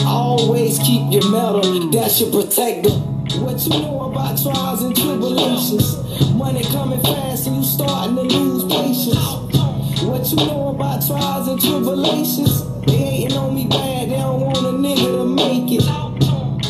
Always 0.04 0.80
keep 0.80 1.12
your 1.12 1.30
metal, 1.30 1.88
that's 1.92 2.20
your 2.20 2.32
protector. 2.32 2.90
What 3.38 3.62
you 3.62 3.70
know 3.70 4.10
about 4.10 4.34
trials 4.42 4.82
and 4.82 4.96
tribulations? 4.96 5.94
Money 6.34 6.64
coming 6.74 7.00
fast 7.02 7.46
and 7.46 7.56
you 7.58 7.62
starting 7.62 8.16
to 8.16 8.22
lose 8.22 8.64
patience. 8.64 9.16
What 10.02 10.26
you 10.26 10.36
know 10.44 10.74
about 10.74 11.06
trials 11.06 11.46
and 11.46 11.60
tribulations? 11.60 12.66
They 12.86 12.96
hating 12.98 13.36
on 13.38 13.54
me 13.54 13.66
bad, 13.66 13.85
make 15.36 15.70
it. 15.70 15.84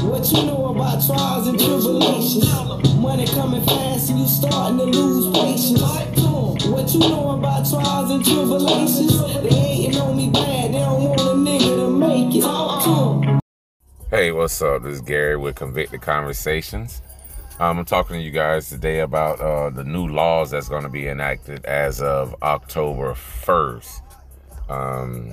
What 0.02 0.30
you 0.32 0.44
know 0.44 0.66
about 0.66 1.04
trials 1.06 1.46
and 1.46 1.58
tribulations? 1.58 2.52
Money 2.96 3.26
coming 3.26 3.64
fast 3.64 4.10
and 4.10 4.18
you 4.18 4.26
starting 4.26 4.78
to 4.78 4.84
lose 4.84 5.32
patience. 5.32 5.80
What 6.66 6.92
you 6.92 7.00
know 7.00 7.30
about 7.30 7.68
trials 7.68 8.10
and 8.10 8.24
tribulations? 8.24 9.18
They 9.42 9.54
hating 9.54 10.00
on 10.00 10.16
me 10.16 10.30
bad, 10.30 10.74
they 10.74 10.78
don't 10.80 11.02
want 11.02 11.20
a 11.20 11.34
nigga 11.34 11.76
to 11.76 11.90
make 11.90 12.34
it. 12.34 14.10
Hey, 14.10 14.32
what's 14.32 14.60
up? 14.60 14.82
This 14.82 14.96
is 14.96 15.00
Gary 15.00 15.36
with 15.36 15.54
Convicted 15.56 16.02
Conversations. 16.02 17.02
Um, 17.60 17.78
I'm 17.78 17.84
talking 17.84 18.16
to 18.16 18.22
you 18.22 18.32
guys 18.32 18.68
today 18.68 18.98
about 19.00 19.40
uh, 19.40 19.70
the 19.70 19.84
new 19.84 20.08
laws 20.08 20.50
that's 20.50 20.68
going 20.68 20.82
to 20.82 20.88
be 20.88 21.08
enacted 21.08 21.64
as 21.64 22.02
of 22.02 22.34
October 22.42 23.14
1st. 23.14 24.02
Um, 24.68 25.32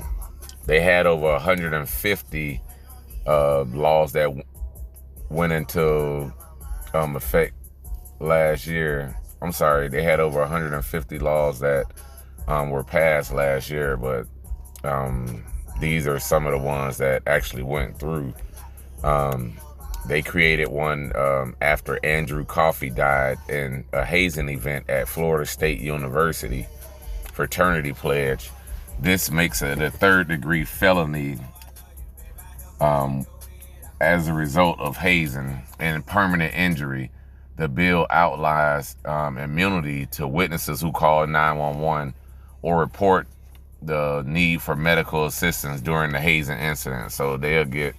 they 0.66 0.80
had 0.80 1.06
over 1.06 1.32
150 1.32 2.62
uh, 3.26 3.64
laws 3.64 4.12
that 4.14 4.30
went 5.30 5.54
into 5.54 6.34
um, 6.94 7.16
effect 7.16 7.54
last 8.20 8.68
year. 8.68 9.16
I'm 9.42 9.52
sorry, 9.52 9.90
they 9.90 10.04
had 10.04 10.20
over 10.20 10.40
150 10.40 11.20
laws 11.20 11.60
that 11.60 11.86
um, 12.48 12.70
were 12.70 12.84
passed 12.84 13.34
last 13.34 13.70
year, 13.70 13.98
but 13.98 14.28
um, 14.84 15.44
these 15.80 16.08
are 16.08 16.20
some 16.20 16.46
of 16.46 16.52
the 16.54 16.60
ones 16.60 16.98
that 16.98 17.24
actually 17.28 17.64
went 17.64 18.00
through. 18.00 18.34
Um, 19.04 19.54
they 20.06 20.22
created 20.22 20.68
one 20.68 21.16
um, 21.16 21.56
after 21.62 22.00
Andrew 22.06 22.46
Coffey 22.46 22.90
died 22.90 23.38
in 23.50 23.86
a 23.94 24.04
hazing 24.04 24.50
event 24.50 24.90
at 24.90 25.08
Florida 25.08 25.46
State 25.46 25.80
University, 25.80 26.68
fraternity 27.32 27.94
pledge. 27.94 28.50
This 29.00 29.32
makes 29.32 29.62
it 29.62 29.82
a 29.82 29.90
third 29.90 30.28
degree 30.28 30.66
felony 30.66 31.38
um, 32.84 33.26
as 34.02 34.28
a 34.28 34.34
result 34.34 34.80
of 34.80 34.98
hazing 34.98 35.62
and 35.80 36.06
permanent 36.06 36.54
injury. 36.54 37.10
The 37.56 37.68
bill 37.68 38.08
outlines 38.10 38.98
um, 39.06 39.38
immunity 39.38 40.08
to 40.08 40.28
witnesses 40.28 40.82
who 40.82 40.92
call 40.92 41.26
911 41.28 42.14
or 42.62 42.80
report 42.80 43.28
the 43.82 44.24
need 44.26 44.62
for 44.62 44.76
medical 44.76 45.26
assistance 45.26 45.80
during 45.82 46.12
the 46.12 46.20
hazing 46.20 46.58
incident. 46.58 47.12
So 47.12 47.38
they'll 47.38 47.66
get 47.66 47.96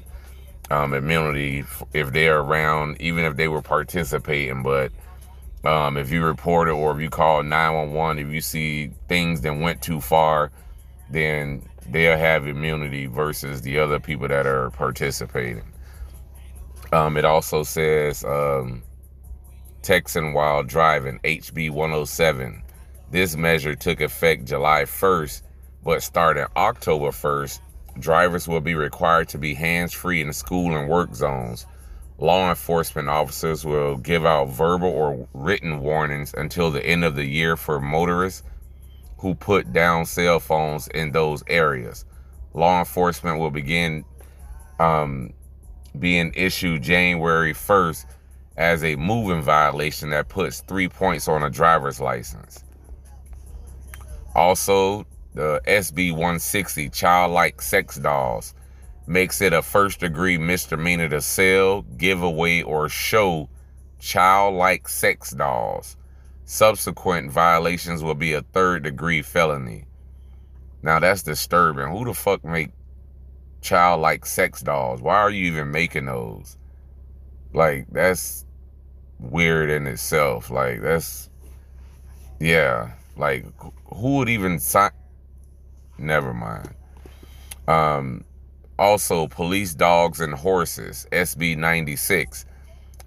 um, 0.70 0.92
immunity 0.92 1.64
if 1.92 2.12
they're 2.12 2.40
around, 2.40 3.00
even 3.00 3.24
if 3.24 3.36
they 3.36 3.48
were 3.48 3.62
participating. 3.62 4.62
But 4.62 4.92
um, 5.64 5.96
if 5.96 6.10
you 6.10 6.24
report 6.24 6.68
it 6.68 6.72
or 6.72 6.94
if 6.94 7.00
you 7.00 7.10
call 7.10 7.42
911, 7.42 8.26
if 8.26 8.34
you 8.34 8.40
see 8.40 8.90
things 9.08 9.40
that 9.42 9.56
went 9.56 9.80
too 9.80 10.00
far, 10.00 10.50
then 11.10 11.62
they'll 11.90 12.18
have 12.18 12.46
immunity 12.46 13.06
versus 13.06 13.62
the 13.62 13.78
other 13.78 14.00
people 14.00 14.28
that 14.28 14.46
are 14.46 14.70
participating. 14.70 15.64
Um, 16.92 17.16
it 17.16 17.24
also 17.24 17.62
says 17.62 18.24
um, 18.24 18.82
texting 19.82 20.32
while 20.32 20.62
driving, 20.62 21.18
HB 21.24 21.70
107. 21.70 22.62
This 23.10 23.36
measure 23.36 23.74
took 23.74 24.00
effect 24.00 24.44
July 24.46 24.82
1st, 24.82 25.42
But 25.82 26.02
starting 26.02 26.46
October 26.56 27.08
1st, 27.08 27.60
drivers 27.98 28.48
will 28.48 28.60
be 28.60 28.74
required 28.74 29.28
to 29.30 29.38
be 29.38 29.54
hands 29.54 29.92
free 29.92 30.20
in 30.20 30.32
school 30.32 30.76
and 30.76 30.88
work 30.88 31.14
zones. 31.14 31.66
Law 32.18 32.48
enforcement 32.48 33.08
officers 33.08 33.64
will 33.64 33.96
give 33.96 34.24
out 34.24 34.48
verbal 34.48 34.88
or 34.88 35.28
written 35.34 35.80
warnings 35.80 36.32
until 36.36 36.70
the 36.70 36.84
end 36.84 37.04
of 37.04 37.16
the 37.16 37.24
year 37.24 37.56
for 37.56 37.80
motorists 37.80 38.42
who 39.24 39.34
put 39.34 39.72
down 39.72 40.04
cell 40.04 40.38
phones 40.38 40.86
in 40.88 41.10
those 41.10 41.42
areas. 41.46 42.04
Law 42.52 42.80
enforcement 42.80 43.38
will 43.38 43.50
begin 43.50 44.04
um, 44.78 45.32
being 45.98 46.30
issued 46.36 46.82
January 46.82 47.54
1st 47.54 48.04
as 48.58 48.84
a 48.84 48.96
moving 48.96 49.40
violation 49.40 50.10
that 50.10 50.28
puts 50.28 50.60
three 50.60 50.90
points 50.90 51.26
on 51.26 51.42
a 51.42 51.48
driver's 51.48 52.02
license. 52.02 52.64
Also, 54.34 55.06
the 55.32 55.58
SB 55.66 56.10
160 56.12 56.90
childlike 56.90 57.62
sex 57.62 57.96
dolls 57.96 58.52
makes 59.06 59.40
it 59.40 59.54
a 59.54 59.62
first 59.62 60.00
degree 60.00 60.36
misdemeanor 60.36 61.08
to 61.08 61.22
sell, 61.22 61.80
give 61.96 62.22
away, 62.22 62.62
or 62.62 62.90
show 62.90 63.48
childlike 63.98 64.86
sex 64.86 65.30
dolls. 65.30 65.96
Subsequent 66.44 67.30
violations 67.30 68.02
will 68.02 68.14
be 68.14 68.34
a 68.34 68.42
third 68.42 68.82
degree 68.82 69.22
felony. 69.22 69.86
Now 70.82 70.98
that's 71.00 71.22
disturbing. 71.22 71.88
Who 71.88 72.04
the 72.04 72.14
fuck 72.14 72.44
make 72.44 72.70
childlike 73.62 74.26
sex 74.26 74.60
dolls? 74.60 75.00
Why 75.00 75.16
are 75.16 75.30
you 75.30 75.46
even 75.46 75.70
making 75.70 76.06
those? 76.06 76.58
Like 77.54 77.86
that's 77.90 78.44
weird 79.18 79.70
in 79.70 79.86
itself. 79.86 80.50
Like 80.50 80.82
that's 80.82 81.30
yeah. 82.40 82.92
Like 83.16 83.46
who 83.94 84.18
would 84.18 84.28
even 84.28 84.58
sign? 84.58 84.90
Never 85.96 86.34
mind. 86.34 86.74
Um, 87.66 88.24
also, 88.78 89.28
police 89.28 89.74
dogs 89.74 90.20
and 90.20 90.34
horses, 90.34 91.06
SB 91.12 91.56
96, 91.56 92.44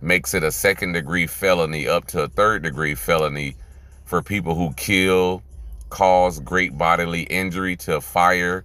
makes 0.02 0.34
it 0.34 0.44
a 0.44 0.52
second 0.52 0.94
degree 0.94 1.28
felony 1.28 1.88
up 1.88 2.08
to 2.08 2.24
a 2.24 2.28
third 2.28 2.64
degree 2.64 2.96
felony 2.96 3.56
for 4.06 4.22
people 4.22 4.56
who 4.56 4.74
kill, 4.74 5.44
cause 5.90 6.40
great 6.40 6.78
bodily 6.78 7.24
injury 7.24 7.76
to 7.76 8.00
fire, 8.02 8.64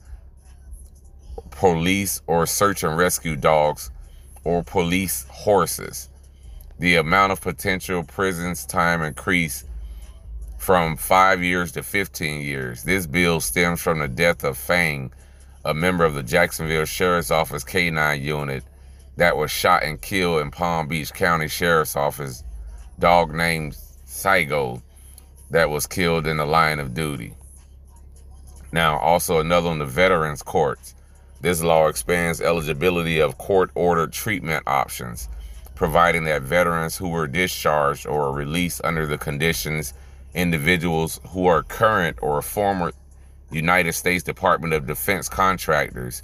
police, 1.50 2.20
or 2.26 2.46
search 2.46 2.82
and 2.82 2.96
rescue 2.96 3.36
dogs 3.36 3.90
or 4.44 4.62
police 4.62 5.26
horses. 5.30 6.08
The 6.78 6.96
amount 6.96 7.32
of 7.32 7.40
potential 7.40 8.02
prisons 8.02 8.66
time 8.66 9.02
increase 9.02 9.64
from 10.58 10.96
five 10.96 11.42
years 11.42 11.72
to 11.72 11.82
15 11.82 12.40
years. 12.40 12.82
This 12.82 13.06
bill 13.06 13.40
stems 13.40 13.80
from 13.80 13.98
the 13.98 14.08
death 14.08 14.44
of 14.44 14.56
Fang, 14.56 15.12
a 15.64 15.74
member 15.74 16.04
of 16.04 16.14
the 16.14 16.22
Jacksonville 16.22 16.84
Sheriff's 16.84 17.30
Office 17.30 17.64
K9 17.64 18.20
unit 18.22 18.64
that 19.16 19.36
was 19.36 19.50
shot 19.50 19.82
and 19.82 20.00
killed 20.00 20.40
in 20.40 20.50
Palm 20.50 20.88
Beach 20.88 21.12
County 21.12 21.48
Sheriff's 21.48 21.96
Office, 21.96 22.42
dog 22.98 23.34
named 23.34 23.76
Saigo, 24.06 24.82
that 25.50 25.70
was 25.70 25.86
killed 25.86 26.26
in 26.26 26.38
the 26.38 26.46
line 26.46 26.78
of 26.78 26.94
duty. 26.94 27.34
Now, 28.72 28.98
also 28.98 29.38
another 29.38 29.68
on 29.68 29.78
the 29.78 29.86
Veterans 29.86 30.42
Courts. 30.42 30.94
This 31.42 31.62
law 31.62 31.88
expands 31.88 32.40
eligibility 32.40 33.20
of 33.20 33.36
court 33.36 33.70
ordered 33.74 34.12
treatment 34.12 34.62
options, 34.66 35.28
providing 35.74 36.24
that 36.24 36.42
veterans 36.42 36.96
who 36.96 37.08
were 37.08 37.26
discharged 37.26 38.06
or 38.06 38.32
released 38.32 38.80
under 38.84 39.06
the 39.06 39.18
conditions 39.18 39.92
individuals 40.34 41.20
who 41.28 41.46
are 41.46 41.62
current 41.62 42.16
or 42.22 42.40
former 42.40 42.92
United 43.50 43.92
States 43.92 44.24
Department 44.24 44.72
of 44.72 44.86
Defense 44.86 45.28
contractors 45.28 46.22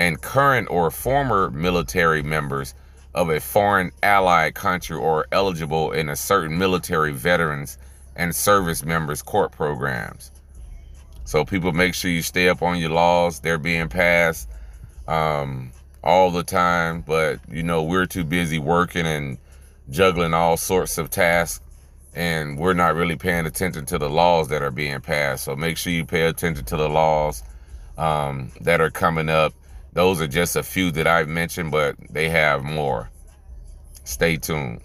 and 0.00 0.22
current 0.22 0.66
or 0.70 0.90
former 0.90 1.50
military 1.50 2.22
members 2.22 2.74
of 3.14 3.28
a 3.28 3.38
foreign 3.38 3.92
allied 4.02 4.54
country 4.54 4.96
or 4.96 5.26
eligible 5.30 5.92
in 5.92 6.08
a 6.08 6.16
certain 6.16 6.56
military 6.56 7.12
veterans 7.12 7.76
and 8.16 8.34
service 8.34 8.82
members 8.82 9.20
court 9.20 9.52
programs. 9.52 10.30
So 11.26 11.44
people 11.44 11.72
make 11.72 11.94
sure 11.94 12.10
you 12.10 12.22
stay 12.22 12.48
up 12.48 12.62
on 12.62 12.78
your 12.78 12.88
laws. 12.88 13.40
They're 13.40 13.58
being 13.58 13.90
passed 13.90 14.48
um, 15.06 15.70
all 16.02 16.30
the 16.30 16.44
time, 16.44 17.02
but 17.02 17.38
you 17.50 17.62
know, 17.62 17.82
we're 17.82 18.06
too 18.06 18.24
busy 18.24 18.58
working 18.58 19.04
and 19.04 19.36
juggling 19.90 20.32
all 20.32 20.56
sorts 20.56 20.96
of 20.96 21.10
tasks 21.10 21.62
and 22.14 22.58
we're 22.58 22.72
not 22.72 22.94
really 22.94 23.16
paying 23.16 23.44
attention 23.44 23.84
to 23.84 23.98
the 23.98 24.08
laws 24.08 24.48
that 24.48 24.62
are 24.62 24.70
being 24.70 25.02
passed. 25.02 25.44
So 25.44 25.54
make 25.54 25.76
sure 25.76 25.92
you 25.92 26.06
pay 26.06 26.22
attention 26.22 26.64
to 26.64 26.76
the 26.78 26.88
laws 26.88 27.42
um, 27.98 28.50
that 28.62 28.80
are 28.80 28.90
coming 28.90 29.28
up. 29.28 29.52
Those 29.92 30.20
are 30.20 30.28
just 30.28 30.56
a 30.56 30.62
few 30.62 30.90
that 30.92 31.06
I've 31.06 31.28
mentioned, 31.28 31.70
but 31.70 31.96
they 32.10 32.28
have 32.28 32.62
more. 32.62 33.10
Stay 34.04 34.36
tuned. 34.36 34.82